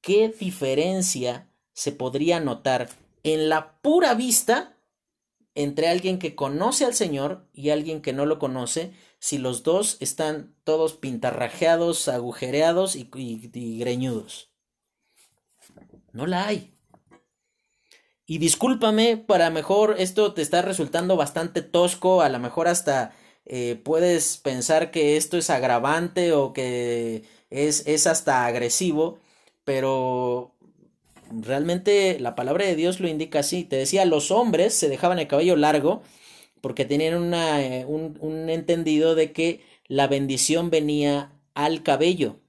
[0.01, 2.89] ¿Qué diferencia se podría notar
[3.23, 4.77] en la pura vista
[5.53, 9.97] entre alguien que conoce al Señor y alguien que no lo conoce si los dos
[9.99, 13.09] están todos pintarrajeados, agujereados y,
[13.79, 14.49] greñudos?
[16.13, 16.73] No la hay.
[18.25, 23.13] Y discúlpame, para mejor esto te está resultando bastante tosco, a lo mejor hasta
[23.47, 29.19] eh, puedes pensar que esto es agravante o que es, es hasta agresivo,
[29.63, 30.55] pero
[31.31, 33.63] realmente la palabra de Dios lo indica así.
[33.63, 36.01] Te decía, los hombres se dejaban el cabello largo
[36.61, 42.39] porque tenían eh, un, un entendido de que la bendición venía al cabello.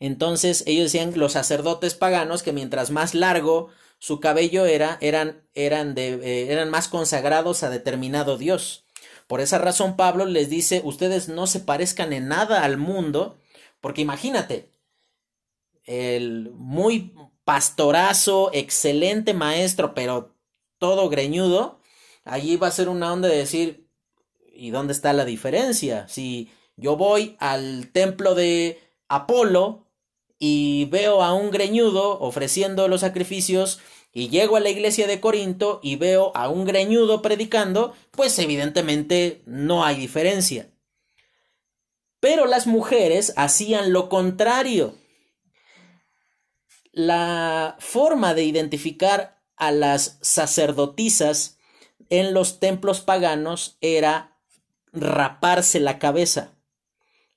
[0.00, 5.94] Entonces ellos decían los sacerdotes paganos que mientras más largo su cabello era, eran, eran,
[5.96, 8.86] eh, eran más consagrados a determinado Dios.
[9.30, 13.38] Por esa razón Pablo les dice, ustedes no se parezcan en nada al mundo,
[13.80, 14.74] porque imagínate,
[15.84, 17.14] el muy
[17.44, 20.34] pastorazo, excelente maestro, pero
[20.78, 21.80] todo greñudo,
[22.24, 23.88] allí va a ser una onda de decir,
[24.52, 26.08] ¿y dónde está la diferencia?
[26.08, 29.92] Si yo voy al templo de Apolo
[30.40, 33.78] y veo a un greñudo ofreciendo los sacrificios
[34.12, 39.42] y llego a la iglesia de Corinto y veo a un greñudo predicando, pues evidentemente
[39.46, 40.70] no hay diferencia.
[42.18, 44.94] Pero las mujeres hacían lo contrario.
[46.92, 51.58] La forma de identificar a las sacerdotisas
[52.08, 54.36] en los templos paganos era
[54.92, 56.56] raparse la cabeza.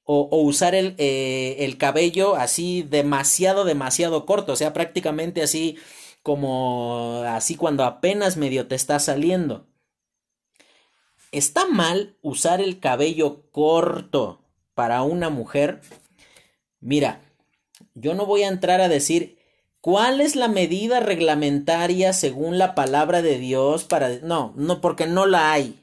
[0.06, 5.78] o, usar el, eh, el cabello así demasiado, demasiado corto, o sea, prácticamente así
[6.24, 9.68] como así cuando apenas medio te está saliendo.
[11.32, 14.42] ¿Está mal usar el cabello corto
[14.74, 15.82] para una mujer?
[16.80, 17.22] Mira,
[17.94, 19.38] yo no voy a entrar a decir
[19.82, 24.10] cuál es la medida reglamentaria según la palabra de Dios para...
[24.20, 25.80] No, no, porque no la hay.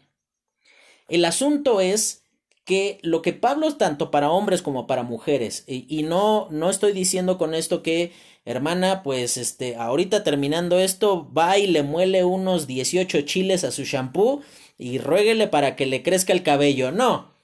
[1.09, 2.25] El asunto es
[2.65, 6.93] que lo que Pablo tanto para hombres como para mujeres, y, y, no, no estoy
[6.93, 8.13] diciendo con esto que,
[8.51, 13.85] hermana, pues este, ahorita terminando esto, va y le muele unos 18 chiles a su
[13.85, 14.43] shampoo
[14.79, 16.91] y ruéguele para que le crezca el cabello.
[16.93, 17.35] No.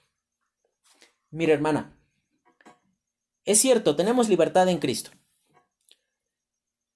[1.29, 1.97] Mira, hermana,
[3.45, 5.11] es cierto, tenemos libertad en Cristo.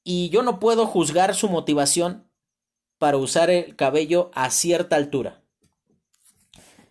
[0.04, 2.30] Y yo no puedo juzgar su motivación
[2.98, 5.44] para usar el cabello a cierta altura.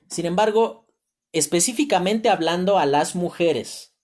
[0.08, 0.86] Sin embargo,
[1.32, 3.94] específicamente hablando a las mujeres,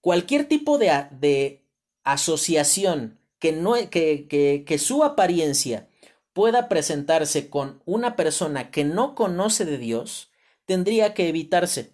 [0.00, 1.65] cualquier tipo de, de
[2.06, 5.88] asociación que, no, que, que, que su apariencia
[6.32, 10.30] pueda presentarse con una persona que no conoce de Dios,
[10.64, 11.92] tendría que evitarse.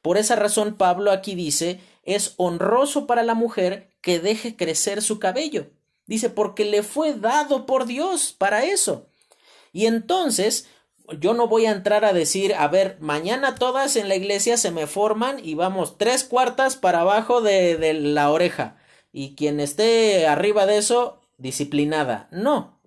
[0.00, 5.18] Por esa razón Pablo aquí dice, es honroso para la mujer que deje crecer su
[5.18, 5.70] cabello.
[6.06, 9.08] Dice, porque le fue dado por Dios para eso.
[9.72, 10.66] Y entonces,
[11.20, 14.70] yo no voy a entrar a decir, a ver, mañana todas en la iglesia se
[14.70, 18.76] me forman y vamos tres cuartas para abajo de, de la oreja.
[19.12, 22.28] Y quien esté arriba de eso, disciplinada.
[22.32, 22.80] No.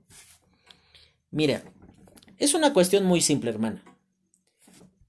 [1.29, 1.63] Mira,
[2.37, 3.83] es una cuestión muy simple, hermana.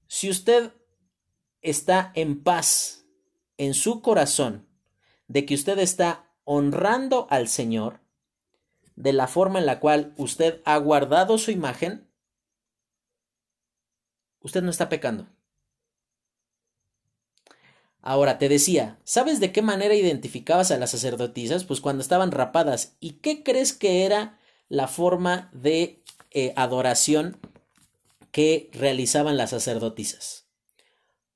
[0.07, 0.71] Si usted
[1.61, 3.05] está en paz
[3.57, 4.67] en su corazón
[5.27, 7.99] de que usted está honrando al Señor
[8.95, 12.09] de la forma en la cual usted ha guardado su imagen,
[14.39, 15.27] usted no está pecando.
[18.07, 21.65] Ahora, te decía, ¿sabes de qué manera identificabas a las sacerdotisas?
[21.65, 22.95] Pues cuando estaban rapadas.
[22.99, 24.39] ¿Y qué crees que era
[24.69, 27.37] la forma de eh, adoración
[28.31, 30.47] que realizaban las sacerdotisas?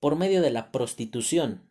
[0.01, 1.61] por medio de la prostitución.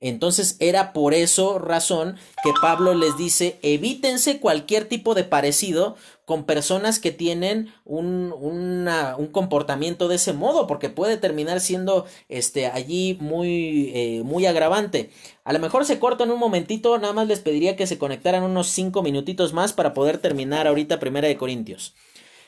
[0.00, 6.44] Entonces era por eso razón que Pablo les dice evítense cualquier tipo de parecido con
[6.44, 13.16] personas que tienen un, un comportamiento de ese modo porque puede terminar siendo este allí
[13.20, 15.10] muy eh, muy agravante.
[15.44, 18.42] A lo mejor se corta en un momentito, nada más les pediría que se conectaran
[18.42, 21.94] unos cinco minutitos más para poder terminar ahorita Primera de Corintios.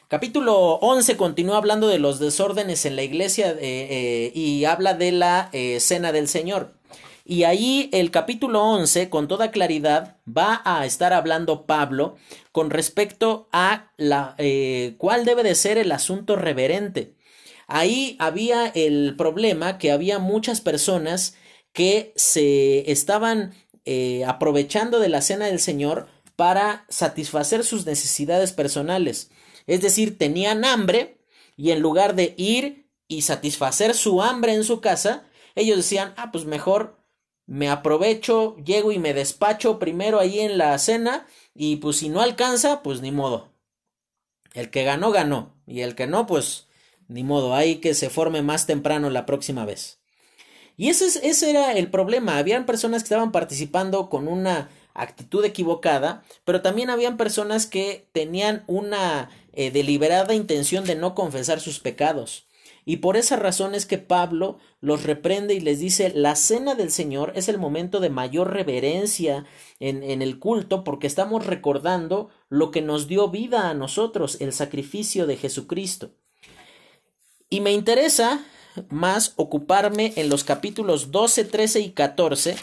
[0.08, 5.12] Capítulo 11 continúa hablando de los desórdenes en la iglesia eh, eh, y habla de
[5.12, 6.76] la cena del Señor.
[7.28, 12.14] Y ahí el capítulo 11, con toda claridad, va a estar hablando Pablo
[12.52, 14.36] con respecto a la,
[14.96, 17.16] cuál debe de ser el asunto reverente.
[17.66, 21.34] Ahí había el problema que había muchas personas
[21.72, 23.54] que se estaban
[24.24, 26.06] aprovechando de la cena del Señor
[26.36, 29.32] para satisfacer sus necesidades personales.
[29.66, 31.18] Es decir, tenían hambre
[31.56, 36.30] y en lugar de ir y satisfacer su hambre en su casa, ellos decían, ah,
[36.30, 37.04] pues mejor
[37.46, 42.20] me aprovecho, llego y me despacho primero ahí en la cena y pues si no
[42.20, 43.52] alcanza, pues ni modo.
[44.52, 45.54] El que ganó, ganó.
[45.66, 46.66] Y el que no, pues
[47.08, 50.00] ni modo, hay que se forme más temprano la próxima vez.
[50.76, 52.38] Y ese, ese era el problema.
[52.38, 58.64] Habían personas que estaban participando con una actitud equivocada, pero también habían personas que tenían
[58.66, 62.46] una eh, deliberada intención de no confesar sus pecados.
[62.88, 66.92] Y por esa razón es que Pablo los reprende y les dice, la cena del
[66.92, 69.44] Señor es el momento de mayor reverencia
[69.80, 74.52] en, en, el culto porque estamos recordando lo que nos dio vida a nosotros, el
[74.52, 76.12] sacrificio de Jesucristo.
[77.50, 78.46] Y me interesa
[78.88, 82.56] más ocuparme en los capítulos 12, 13 y 14.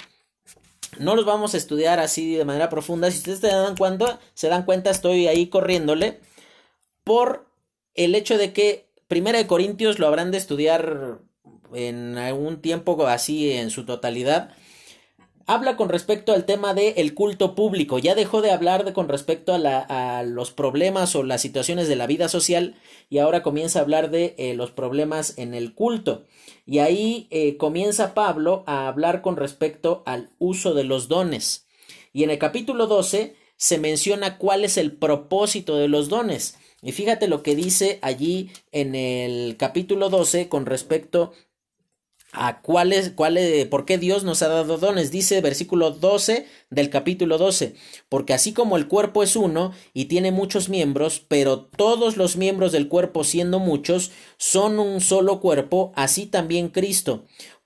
[1.00, 3.12] No los vamos a estudiar así de manera profunda.
[3.12, 6.22] Si ustedes se dan cuenta, se dan cuenta, estoy ahí corriéndole
[7.04, 7.46] por
[7.94, 11.20] el hecho de que Primera de Corintios lo habrán de estudiar
[11.72, 14.56] en algún tiempo así en su totalidad.
[15.46, 18.00] Habla con respecto al tema del el culto público.
[18.00, 22.08] Ya dejó de hablar de, con respecto a, los problemas o las situaciones de la
[22.08, 22.74] vida social
[23.08, 26.24] y ahora comienza a hablar de eh, los problemas en el culto.
[26.66, 31.68] Y ahí eh, comienza Pablo a hablar con respecto al uso de los dones.
[32.14, 36.58] Y en el capítulo 12 se menciona cuál es el propósito de los dones.
[36.84, 41.32] Y fíjate lo que dice allí en el capítulo 12 con respecto
[42.34, 43.38] a cuáles, cuál
[43.70, 45.12] por qué Dios nos ha dado dones.
[45.12, 47.76] Dice versículo 12 del capítulo 12,
[48.10, 52.72] porque así como el cuerpo es uno y tiene muchos miembros, pero todos los miembros
[52.72, 57.24] del cuerpo siendo muchos son un solo cuerpo, así también Cristo.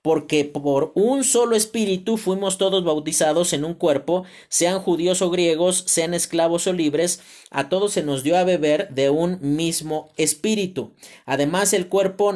[0.08, 5.84] Porque por un solo espíritu fuimos todos bautizados en un cuerpo, sean judíos o griegos,
[5.86, 7.20] sean esclavos o libres,
[7.50, 10.94] a todos se nos dio a beber de un mismo espíritu.
[11.26, 12.32] Además, el cuerpo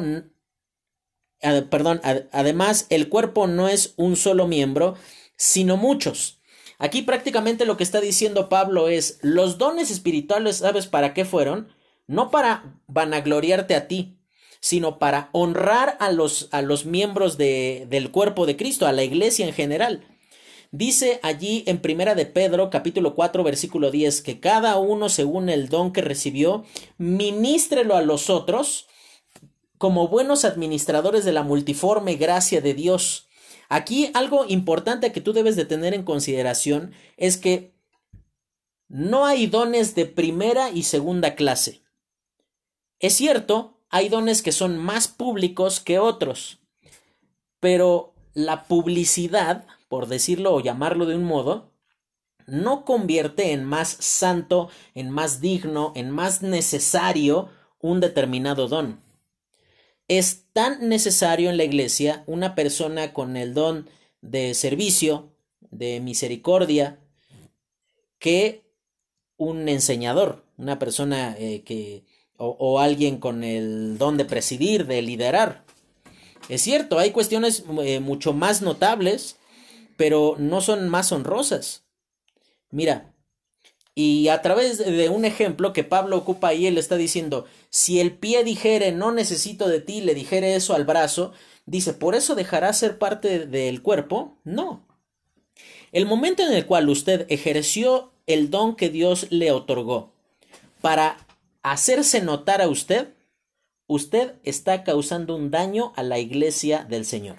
[1.71, 1.99] perdón,
[2.31, 4.93] además el cuerpo no es un solo miembro,
[5.35, 6.41] sino muchos.
[6.77, 11.69] Aquí prácticamente lo que está diciendo Pablo es, los dones espirituales, ¿sabes para qué fueron?
[12.05, 14.19] No para vanagloriarte a ti,
[14.63, 19.03] sino para honrar a los, a los miembros de, del cuerpo de Cristo, a la
[19.03, 20.07] iglesia en general.
[20.71, 25.67] Dice allí en Primera de Pedro, capítulo 4, versículo 10, que cada uno según el
[25.67, 26.63] don que recibió,
[26.97, 28.87] ministrelo a los otros
[29.77, 33.27] como buenos administradores de la multiforme gracia de Dios.
[33.67, 37.75] Aquí algo importante que tú debes de tener en consideración es que
[38.87, 41.81] no hay dones de primera y segunda clase.
[42.99, 46.57] Es cierto, hay dones que son más públicos que otros,
[47.59, 51.71] pero la publicidad, por decirlo o llamarlo de un modo,
[52.47, 58.99] no convierte en más santo, en más digno, en más necesario un determinado don.
[60.07, 63.87] Es tan necesario en la iglesia una persona con el don
[64.21, 66.99] de servicio, de misericordia,
[68.17, 68.65] que
[69.37, 72.05] un enseñador, una persona eh, que
[72.43, 75.63] o, alguien con el don de presidir, de liderar.
[76.49, 79.37] Es cierto, hay cuestiones eh, mucho más notables,
[79.97, 81.83] pero no son más honrosas.
[82.69, 83.13] Mira,
[83.95, 88.17] y a través de un ejemplo que Pablo ocupa ahí, él está diciendo, si el
[88.17, 91.31] pie dijere no necesito de ti, le dijere eso al brazo,
[91.65, 94.37] dice, ¿por eso dejará ser parte del cuerpo?
[94.43, 94.87] No.
[95.91, 100.11] El momento en el cual usted ejerció el don que Dios le otorgó
[100.81, 101.17] para
[101.63, 103.13] hacerse notar a usted,
[103.87, 107.37] usted está causando un daño a la iglesia del Señor.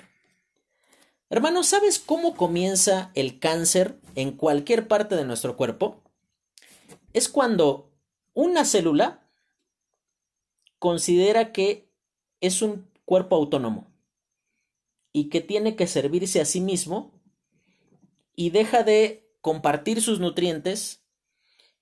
[1.31, 6.05] Hermano, ¿sabes cómo comienza el cáncer en cualquier parte de nuestro cuerpo?
[7.15, 7.93] es cuando
[8.35, 9.27] una célula
[10.79, 11.89] considera que
[12.41, 13.87] es un cuerpo autónomo
[15.13, 17.13] y que tiene que servirse a sí mismo
[18.35, 21.04] y deja de compartir sus nutrientes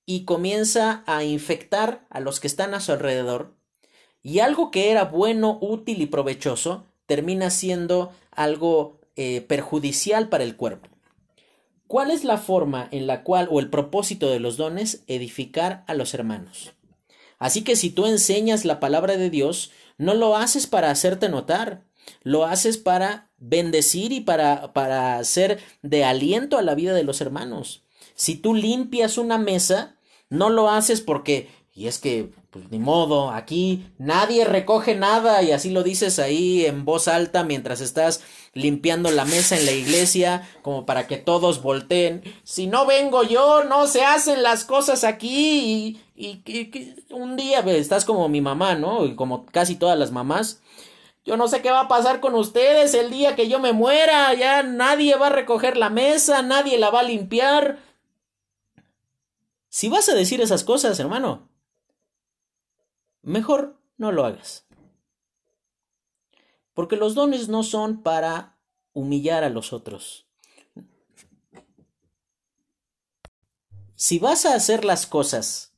[0.07, 3.55] y comienza a infectar a los que están a su alrededor
[4.23, 10.57] y algo que era bueno, útil y provechoso termina siendo algo eh, perjudicial para el
[10.57, 10.89] cuerpo.
[11.87, 15.95] ¿Cuál es la forma en la cual o el propósito de los dones edificar a
[15.95, 16.73] los hermanos?
[17.39, 21.85] Así que si tú enseñas la palabra de Dios, no lo haces para hacerte notar,
[22.23, 27.21] lo haces para bendecir y para, para hacer de aliento a la vida de los
[27.21, 27.83] hermanos.
[28.23, 29.97] Si tú limpias una mesa,
[30.31, 35.51] no lo haces porque, y es que pues ni modo, aquí nadie recoge nada y
[35.51, 38.23] así lo dices ahí en voz alta mientras estás
[38.55, 42.23] limpiando la mesa en la iglesia como para que todos volteen.
[42.45, 48.05] Si no vengo yo, no se hacen las cosas aquí y, y, un día estás
[48.05, 49.05] como mi mamá, ¿no?
[49.05, 50.61] Y como casi todas las mamás.
[51.25, 54.33] Yo no sé qué va a pasar con ustedes el día que yo me muera,
[54.35, 57.91] ya nadie va a recoger la mesa, nadie la va a limpiar.
[59.73, 61.49] Si vas a decir esas cosas, hermano,
[63.23, 64.67] mejor no lo hagas.
[66.75, 68.59] Porque los dones no son para
[68.93, 70.27] humillar a los otros.
[73.95, 75.73] Si vas a hacer las cosas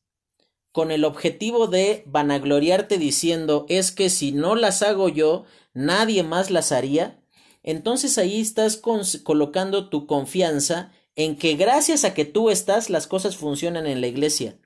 [0.73, 6.51] con el objetivo de vanagloriarte diciendo es que si no las hago yo, nadie más
[6.51, 7.23] las haría,
[7.63, 13.37] entonces ahí estás colocando tu confianza en que gracias a que tú estás las cosas
[13.37, 14.59] funcionan en la iglesia.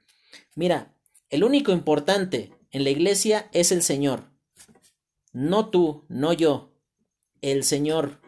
[0.55, 0.95] Mira,
[1.31, 4.31] el único importante en la iglesia es el Señor.
[5.33, 6.73] No tú, no yo,
[7.43, 8.20] el Señor.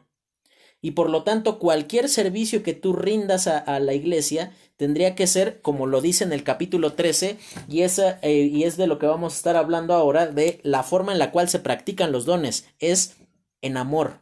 [0.83, 5.61] Y por lo tanto, cualquier servicio que tú rindas a, la iglesia tendría que ser,
[5.61, 7.37] como lo dice en el capítulo 13,
[7.69, 10.83] y, esa, eh, y es de lo que vamos a estar hablando ahora, de la
[10.83, 13.17] forma en la cual se practican los dones, es
[13.61, 14.21] en amor.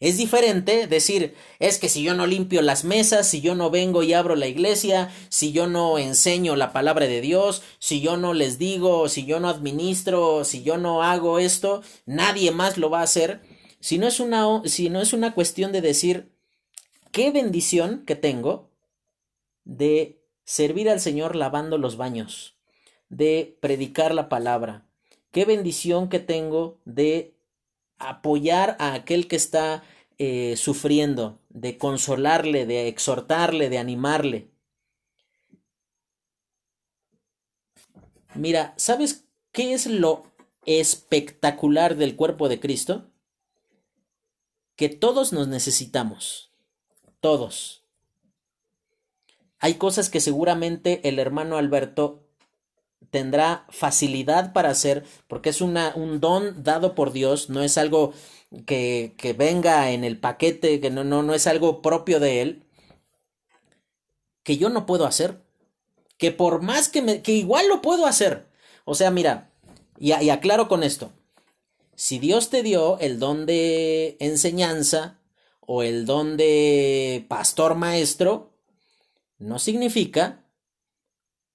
[0.00, 4.04] Es diferente decir, es que si yo no limpio las mesas, si yo no vengo
[4.04, 8.32] y abro la iglesia, si yo no enseño la palabra de Dios, si yo no
[8.32, 13.00] les digo, si yo no administro, si yo no hago esto, nadie más lo va
[13.00, 13.40] a hacer.
[13.80, 16.32] Si no es una, si no es una cuestión de decir,
[17.10, 18.70] qué bendición que tengo
[19.64, 22.56] de servir al Señor lavando los baños,
[23.08, 24.86] de predicar la palabra,
[25.32, 27.37] qué bendición que tengo de
[27.98, 29.82] apoyar a aquel que está
[30.18, 34.50] eh, sufriendo, de consolarle, de exhortarle, de animarle.
[38.34, 40.24] Mira, ¿sabes qué es lo
[40.64, 43.10] espectacular del cuerpo de Cristo?
[44.76, 46.52] Que todos nos necesitamos,
[47.20, 47.84] todos.
[49.58, 52.27] Hay cosas que seguramente el hermano Alberto
[53.10, 58.12] tendrá facilidad para hacer, porque es una, un don dado por Dios, no es algo
[58.66, 62.64] que, que venga en el paquete, que no, no, no es algo propio de Él,
[64.42, 65.42] que yo no puedo hacer,
[66.16, 68.48] que por más que me, que igual lo puedo hacer.
[68.84, 69.50] O sea, mira,
[69.98, 71.12] y, y aclaro con esto,
[71.94, 75.18] si Dios te dio el don de enseñanza
[75.60, 78.52] o el don de pastor maestro,
[79.38, 80.44] no significa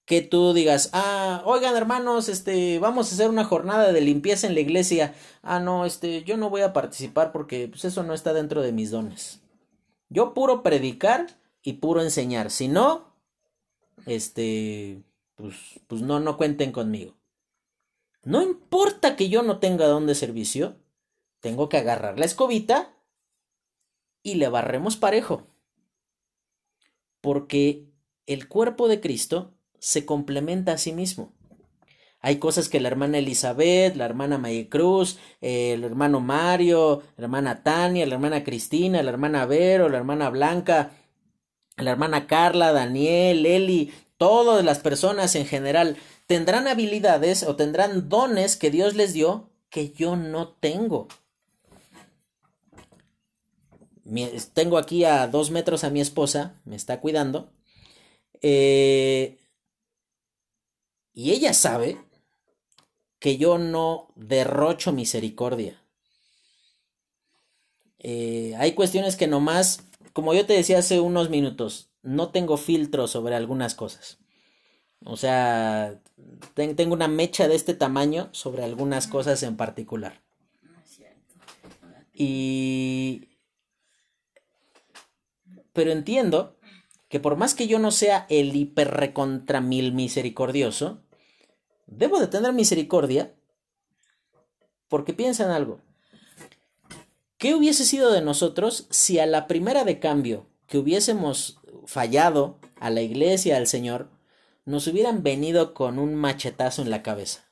[0.04, 4.54] que tú digas, ah, oigan hermanos, este, vamos a hacer una jornada de limpieza en
[4.54, 5.14] la iglesia.
[5.42, 8.72] Ah, no, este, yo no voy a participar porque pues, eso no está dentro de
[8.72, 9.40] mis dones.
[10.10, 11.26] Yo puro predicar
[11.62, 12.50] y puro enseñar.
[12.50, 13.14] Si no,
[14.06, 15.02] este,
[15.36, 15.56] pues,
[15.86, 17.14] pues no, no cuenten conmigo.
[18.22, 20.76] No importa que yo no tenga don de servicio,
[21.40, 22.94] tengo que agarrar la escobita
[24.22, 25.46] y le barremos parejo.
[27.20, 27.86] Porque
[28.26, 29.53] el cuerpo de Cristo
[29.84, 31.34] se complementa a sí mismo.
[32.22, 37.62] Hay cosas que la hermana Elizabeth, la hermana May Cruz, el hermano Mario, la hermana
[37.62, 40.92] Tania, la hermana Cristina, la hermana Vero, la hermana Blanca,
[41.76, 48.56] la hermana Carla, Daniel, Eli, todas las personas en general tendrán habilidades o tendrán dones
[48.56, 51.08] que Dios les dio que yo no tengo.
[54.54, 57.52] tengo aquí a dos metros a mi esposa, me está cuidando.
[58.40, 59.43] Eh,
[61.14, 61.96] y ella sabe
[63.20, 65.80] que yo no derrocho misericordia.
[68.00, 73.08] Eh, hay cuestiones que nomás, como yo te decía hace unos minutos, no tengo filtro
[73.08, 74.18] sobre algunas cosas.
[75.04, 76.00] O sea,
[76.54, 80.20] tengo una mecha de este tamaño sobre algunas cosas en particular.
[82.12, 83.28] Y...
[85.72, 86.56] Pero entiendo
[87.08, 91.03] que por más que yo no sea el hiper recontra mil misericordioso,
[91.86, 93.34] debo de tener misericordia
[94.88, 95.80] porque piensa en algo.
[97.38, 102.90] ¿Qué hubiese sido de nosotros si a la primera de cambio que hubiésemos fallado a
[102.90, 104.10] la iglesia, al Señor,
[104.64, 107.44] nos hubieran venido con un machetazo en la cabeza?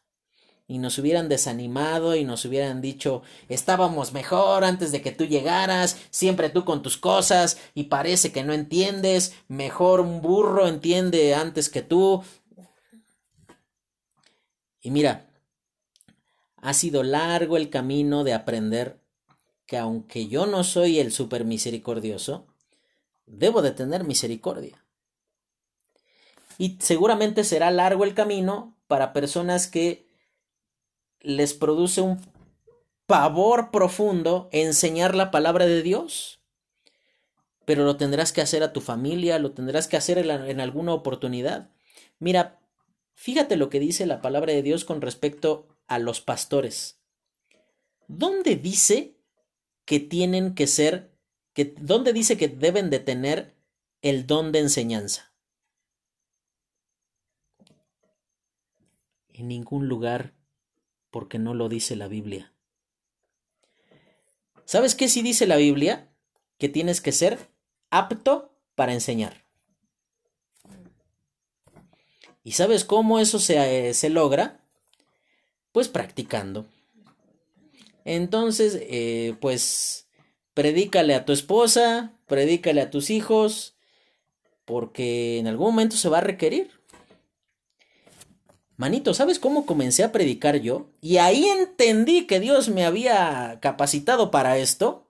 [0.73, 5.99] y nos hubieran desanimado y nos hubieran dicho estábamos mejor antes de que tú llegaras,
[6.11, 11.69] siempre tú con tus cosas y parece que no entiendes, mejor un burro entiende antes
[11.69, 12.23] que tú,
[14.83, 15.31] y mira,
[16.57, 19.01] ha sido largo el camino de aprender
[19.67, 22.47] que aunque yo no soy el super misericordioso,
[23.27, 24.85] debo de tener misericordia.
[26.59, 30.07] Y seguramente será largo el camino para personas que
[31.21, 32.21] les produce un
[33.07, 36.41] pavor profundo enseñar la palabra de Dios.
[37.65, 41.71] Pero lo tendrás que hacer a tu familia, lo tendrás que hacer en, alguna oportunidad.
[42.19, 42.61] Mira,
[43.23, 47.01] Fíjate lo que dice la palabra de Dios con respecto a los pastores.
[48.09, 49.17] ¿Dónde dice
[49.85, 51.17] que tienen que ser,
[51.53, 53.55] que, dónde dice que deben de tener
[54.01, 55.33] el don de enseñanza?
[59.29, 60.35] En ningún lugar,
[61.13, 62.53] porque no lo dice la Biblia.
[64.65, 66.13] ¿Sabes qué sí dice la Biblia?
[66.59, 67.39] Que tienes que ser
[67.89, 69.42] apto para enseñar.
[72.45, 74.61] ¿Y sabes cómo eso se, eh, se logra?
[75.73, 76.67] Pues practicando.
[78.05, 80.09] Entonces, eh, pues,
[80.55, 83.77] predícale a tu esposa, predícale a tus hijos,
[84.65, 86.71] porque en algún momento se va a requerir.
[88.77, 90.91] Manito, ¿sabes cómo comencé a predicar yo?
[91.01, 95.07] Y ahí entendí que Dios me había capacitado para esto.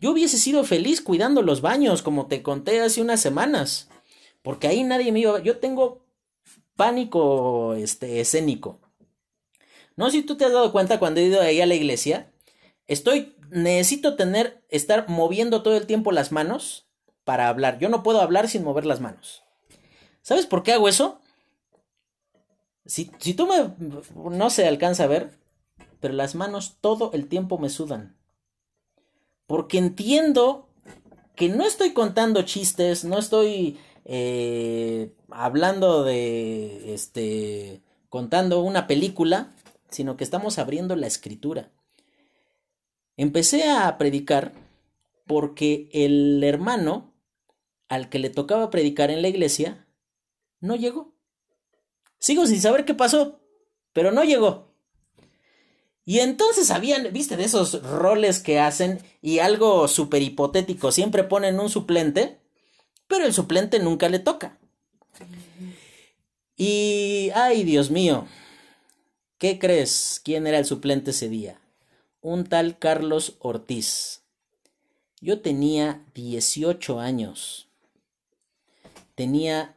[0.00, 3.88] Yo hubiese sido feliz cuidando los baños, como te conté hace unas semanas.
[4.42, 5.40] Porque ahí nadie me iba.
[5.42, 6.01] Yo tengo
[6.76, 8.80] pánico este, escénico.
[9.96, 12.32] No sé si tú te has dado cuenta cuando he ido ahí a la iglesia.
[12.86, 16.86] Estoy, necesito tener, estar moviendo todo el tiempo las manos
[17.24, 17.78] para hablar.
[17.78, 19.44] Yo no puedo hablar sin mover las manos.
[20.22, 21.20] ¿Sabes por qué hago eso?
[22.84, 23.74] Si, si tú me,
[24.30, 25.38] no se alcanza a ver,
[26.00, 28.16] pero las manos todo el tiempo me sudan.
[29.46, 30.68] Porque entiendo
[31.36, 39.54] que no estoy contando chistes, no estoy eh, hablando de, este, contando una película,
[39.90, 41.70] sino que estamos abriendo la escritura.
[43.16, 44.52] Empecé a predicar
[45.26, 47.12] porque el hermano
[47.88, 49.86] al que le tocaba predicar en la iglesia
[50.60, 51.14] no llegó.
[52.18, 53.40] Sigo sin saber qué pasó,
[53.92, 54.72] pero no llegó.
[56.04, 61.60] Y entonces habían, viste, de esos roles que hacen y algo súper hipotético, siempre ponen
[61.60, 62.41] un suplente,
[63.12, 64.56] pero el suplente nunca le toca.
[66.56, 68.26] Y, ay, Dios mío,
[69.36, 70.18] ¿qué crees?
[70.24, 71.60] ¿Quién era el suplente ese día?
[72.22, 74.22] Un tal Carlos Ortiz.
[75.20, 77.68] Yo tenía 18 años.
[79.14, 79.76] Tenía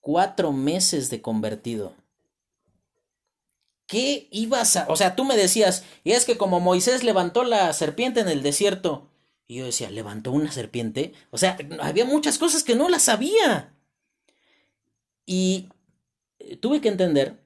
[0.00, 1.92] cuatro meses de convertido.
[3.88, 4.86] ¿Qué ibas a.?
[4.88, 8.44] O sea, tú me decías, y es que como Moisés levantó la serpiente en el
[8.44, 9.10] desierto.
[9.46, 11.12] Y yo decía, ¿levantó una serpiente?
[11.30, 13.74] O sea, había muchas cosas que no las sabía.
[15.24, 15.68] Y
[16.38, 17.40] eh, tuve que entender.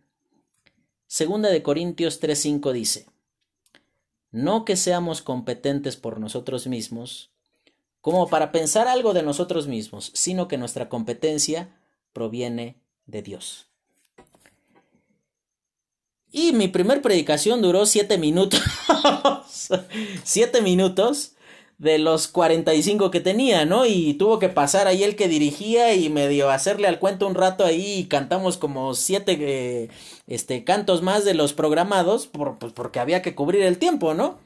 [1.06, 3.06] Segunda de Corintios 3:5 dice:
[4.30, 7.32] No que seamos competentes por nosotros mismos,
[8.00, 11.76] como para pensar algo de nosotros mismos, sino que nuestra competencia
[12.12, 13.66] proviene de Dios.
[16.32, 18.62] Y mi primer predicación duró siete minutos.
[20.22, 21.34] siete minutos
[21.80, 23.86] de los 45 que tenía, ¿no?
[23.86, 27.64] Y tuvo que pasar ahí el que dirigía y medio hacerle al cuento un rato
[27.64, 29.88] ahí y cantamos como siete eh,
[30.26, 34.38] este, cantos más de los programados por, pues porque había que cubrir el tiempo, ¿no?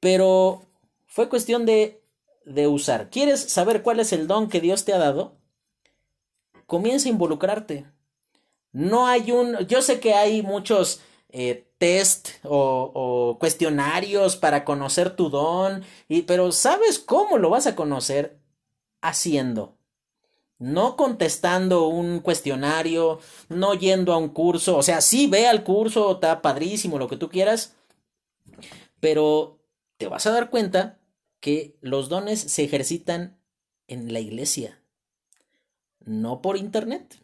[0.00, 0.62] Pero
[1.06, 2.00] fue cuestión de,
[2.46, 3.10] de usar.
[3.10, 5.36] ¿Quieres saber cuál es el don que Dios te ha dado?
[6.64, 7.84] Comienza a involucrarte.
[8.72, 9.58] No hay un...
[9.66, 11.02] Yo sé que hay muchos
[11.32, 17.74] eh, test o, cuestionarios para conocer tu don, y, pero ¿sabes cómo lo vas a
[17.74, 18.38] conocer?
[19.00, 19.76] Haciendo.
[20.58, 23.18] No contestando un cuestionario,
[23.48, 27.16] no yendo a un curso, o sea, sí ve al curso, está padrísimo, lo que
[27.16, 27.74] tú quieras,
[29.00, 29.58] pero
[29.96, 31.00] te vas a dar cuenta
[31.40, 33.40] que los dones se ejercitan
[33.88, 34.80] en la iglesia,
[36.04, 37.21] no por internet.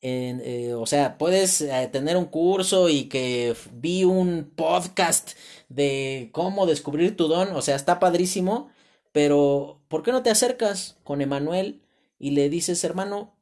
[0.00, 5.32] Eh, o sea, puedes eh, tener un curso y que vi un podcast
[5.68, 8.70] de cómo descubrir tu don, o sea, está padrísimo,
[9.12, 11.82] pero ¿por qué no te acercas con Emanuel
[12.18, 13.34] y le dices, hermano,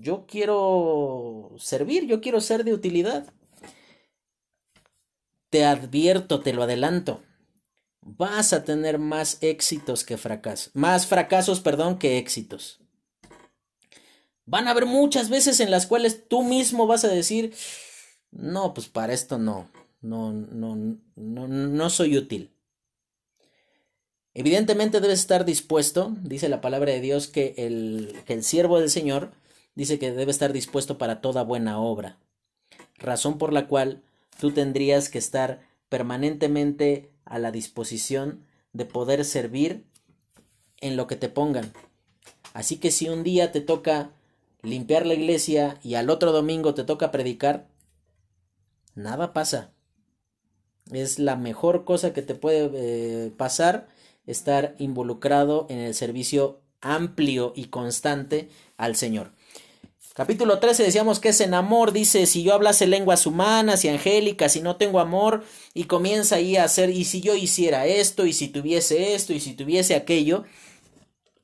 [0.00, 3.32] yo quiero servir, yo quiero ser de utilidad?
[5.50, 7.22] Te advierto, te lo adelanto,
[8.00, 12.83] vas a tener más éxitos que fracasos, más fracasos, perdón, que éxitos.
[14.46, 17.54] Van a haber muchas veces en las cuales tú mismo vas a decir,
[18.30, 20.76] no, pues para esto no, no, no,
[21.16, 22.50] no, no soy útil.
[24.34, 28.90] Evidentemente debes estar dispuesto, dice la palabra de Dios, que el, que el siervo del
[28.90, 29.32] Señor
[29.76, 32.18] dice que debe estar dispuesto para toda buena obra.
[32.98, 34.02] Razón por la cual
[34.38, 39.84] tú tendrías que estar permanentemente a la disposición de poder servir
[40.80, 41.72] en lo que te pongan.
[42.52, 44.10] Así que si un día te toca
[44.64, 47.68] limpiar la iglesia y al otro domingo te toca predicar,
[48.94, 49.72] nada pasa.
[50.90, 53.88] Es la mejor cosa que te puede eh, pasar
[54.26, 59.32] estar involucrado en el servicio amplio y constante al Señor.
[60.14, 64.54] Capítulo 13 decíamos que es en amor, dice, si yo hablase lenguas humanas y angélicas
[64.54, 65.42] y no tengo amor,
[65.74, 69.40] y comienza ahí a hacer, y si yo hiciera esto, y si tuviese esto, y
[69.40, 70.44] si tuviese aquello,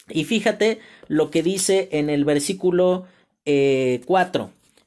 [0.08, 0.78] y fíjate
[1.10, 3.04] lo que dice en el versículo
[3.44, 3.44] 4.
[3.44, 4.00] Eh,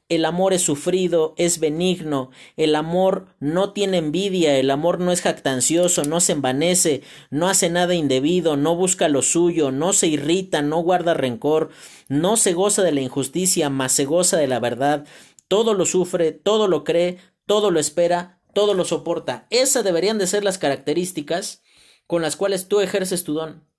[0.08, 5.20] el amor es sufrido, es benigno, el amor no tiene envidia, el amor no es
[5.20, 10.62] jactancioso, no se envanece, no hace nada indebido, no busca lo suyo, no se irrita,
[10.62, 11.70] no guarda rencor,
[12.08, 15.06] no se goza de la injusticia, mas se goza de la verdad,
[15.46, 19.46] todo lo sufre, todo lo cree, todo lo espera, todo lo soporta.
[19.50, 21.62] Esas deberían de ser las características
[22.06, 23.73] con las cuales tú ejerces tu don.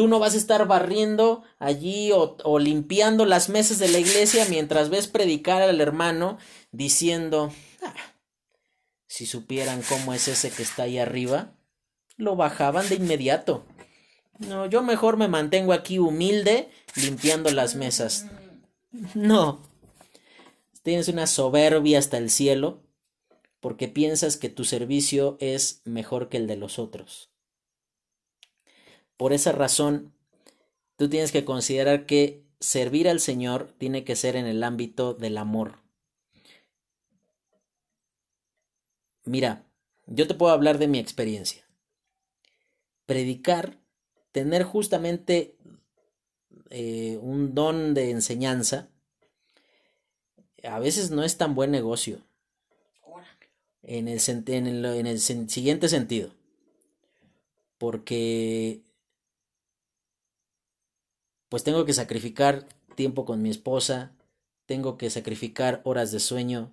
[0.00, 4.88] Tú no vas a estar barriendo allí o, limpiando las mesas de la iglesia mientras
[4.88, 6.38] ves predicar al hermano
[6.72, 7.52] diciendo,
[7.82, 7.92] ah,
[9.06, 11.52] si supieran cómo es ese que está ahí arriba,
[12.16, 13.66] lo bajaban de inmediato.
[14.38, 18.24] No, yo mejor me mantengo aquí humilde limpiando las mesas.
[19.14, 19.60] No.
[20.82, 22.80] Tienes una soberbia hasta el cielo
[23.60, 27.30] porque piensas que tu servicio es mejor que el de los otros.
[29.20, 30.14] Por esa razón,
[30.96, 35.36] tú tienes que considerar que servir al Señor tiene que ser en el ámbito del
[35.36, 35.80] amor.
[39.26, 39.66] Mira,
[40.06, 41.68] yo te puedo hablar de mi experiencia.
[43.04, 43.78] Predicar,
[44.32, 45.54] tener justamente
[46.70, 48.88] eh, un don de enseñanza,
[50.64, 52.22] a veces no es tan buen negocio.
[53.82, 56.30] en el, en el, en el siguiente sentido.
[57.76, 58.82] Porque
[61.50, 64.12] pues tengo que sacrificar tiempo con mi esposa,
[64.66, 66.72] tengo que sacrificar horas de sueño,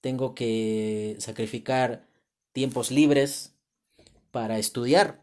[0.00, 2.06] tengo que sacrificar
[2.52, 3.54] tiempos libres
[4.30, 5.20] para estudiar.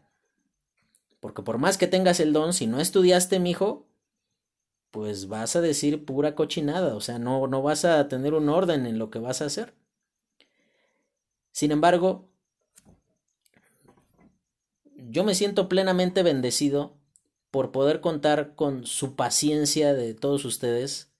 [1.20, 3.86] Porque por más que tengas el don, si no estudiaste, mijo,
[4.90, 8.84] pues vas a decir pura cochinada, o sea, no, no vas a tener un orden
[8.84, 9.74] en lo que vas a hacer.
[11.50, 12.28] Sin embargo,
[14.96, 17.01] yo me siento plenamente bendecido
[17.52, 21.10] por poder contar con su paciencia de todos ustedes.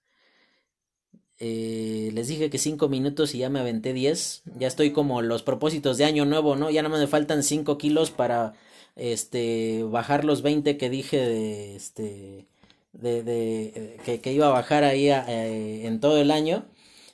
[1.38, 4.42] Eh, les dije que cinco minutos y ya me aventé diez.
[4.58, 6.70] Ya estoy como los propósitos de año nuevo, ¿no?
[6.70, 8.54] Ya no me faltan cinco kilos para
[8.96, 12.46] este bajar los 20 que dije de este
[12.92, 16.66] de, de que, iba a bajar ahí eh, en todo el año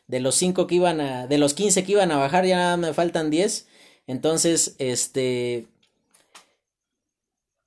[0.09, 2.93] de los cinco que iban a de los 15 que iban a bajar ya me
[2.95, 3.69] faltan 10
[4.09, 5.69] entonces este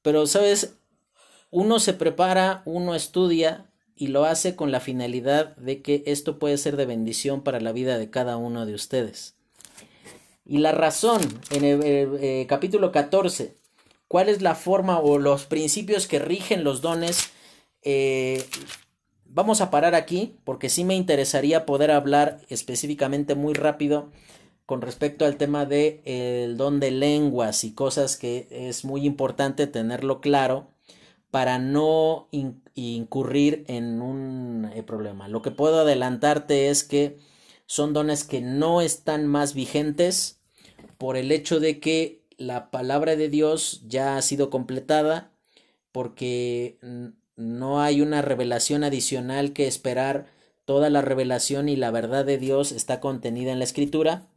[0.02, 0.76] pero sabes
[1.52, 6.58] uno se prepara, uno estudia y lo hace con la finalidad de que esto puede
[6.58, 9.36] ser de bendición para la vida de cada uno de ustedes.
[10.46, 11.22] Y la razón,
[11.52, 13.56] en el, eh, capítulo 14,
[14.08, 17.32] cuál es la forma o los principios que rigen los dones,
[17.84, 18.44] eh,
[19.26, 24.10] vamos a parar aquí porque sí me interesaría poder hablar específicamente muy rápido
[24.66, 29.68] con respecto al tema de el don de lenguas y cosas que es muy importante
[29.68, 30.72] tenerlo claro
[31.32, 32.28] para no
[32.76, 35.30] incurrir en un eh, problema.
[35.30, 37.18] Lo que puedo adelantarte es que
[37.66, 40.42] son dones que no están más vigentes
[40.98, 45.32] por el hecho de que la palabra de Dios ya ha sido completada,
[45.92, 46.78] porque
[47.36, 50.28] no hay una revelación adicional que esperar.
[50.66, 54.28] Toda la revelación y la verdad de Dios está contenida en la escritura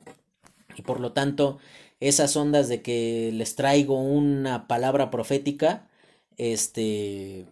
[0.75, 1.59] y por lo tanto
[2.01, 5.89] esas ondas de que les traigo una palabra profética
[6.37, 7.47] este,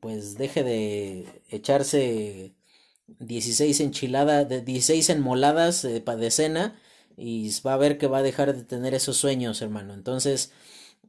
[0.00, 2.54] pues deje de echarse
[3.18, 6.80] 16 enchiladas, 16 enmoladas eh, de cena
[7.16, 9.94] y va a ver que va a dejar de tener esos sueños, hermano.
[9.94, 10.52] Entonces,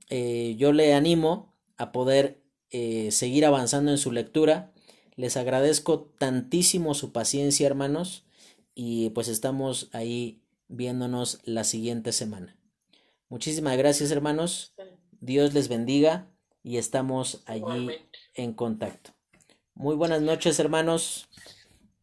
[0.10, 4.74] eh, yo le animo a poder eh, seguir avanzando en su lectura.
[5.16, 8.26] Les agradezco tantísimo su paciencia, hermanos,
[8.74, 12.58] y pues estamos ahí viéndonos la siguiente semana.
[13.28, 14.74] Muchísimas gracias, hermanos.
[15.20, 16.32] Dios les bendiga
[16.70, 17.90] y estamos allí
[18.36, 19.10] en contacto.
[19.74, 21.28] Muy buenas noches, hermanos.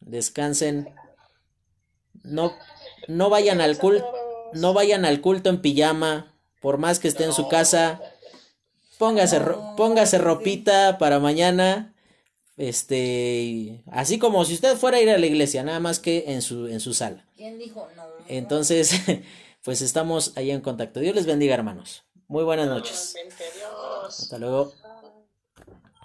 [0.00, 0.92] Descansen.
[2.24, 2.52] No,
[3.06, 4.04] no vayan al culto,
[4.54, 8.00] no vayan al culto en pijama, por más que esté en su casa.
[8.98, 9.40] Póngase,
[9.76, 11.94] póngase ropita para mañana.
[12.56, 16.42] Este, así como si usted fuera a ir a la iglesia, nada más que en
[16.42, 17.24] su, en su sala.
[17.36, 18.02] ¿Quién dijo no?
[18.26, 19.00] Entonces,
[19.62, 20.98] pues estamos ahí en contacto.
[20.98, 22.05] Dios les bendiga, hermanos.
[22.28, 23.24] Muy buenas noches.
[24.18, 24.74] Hasta luego.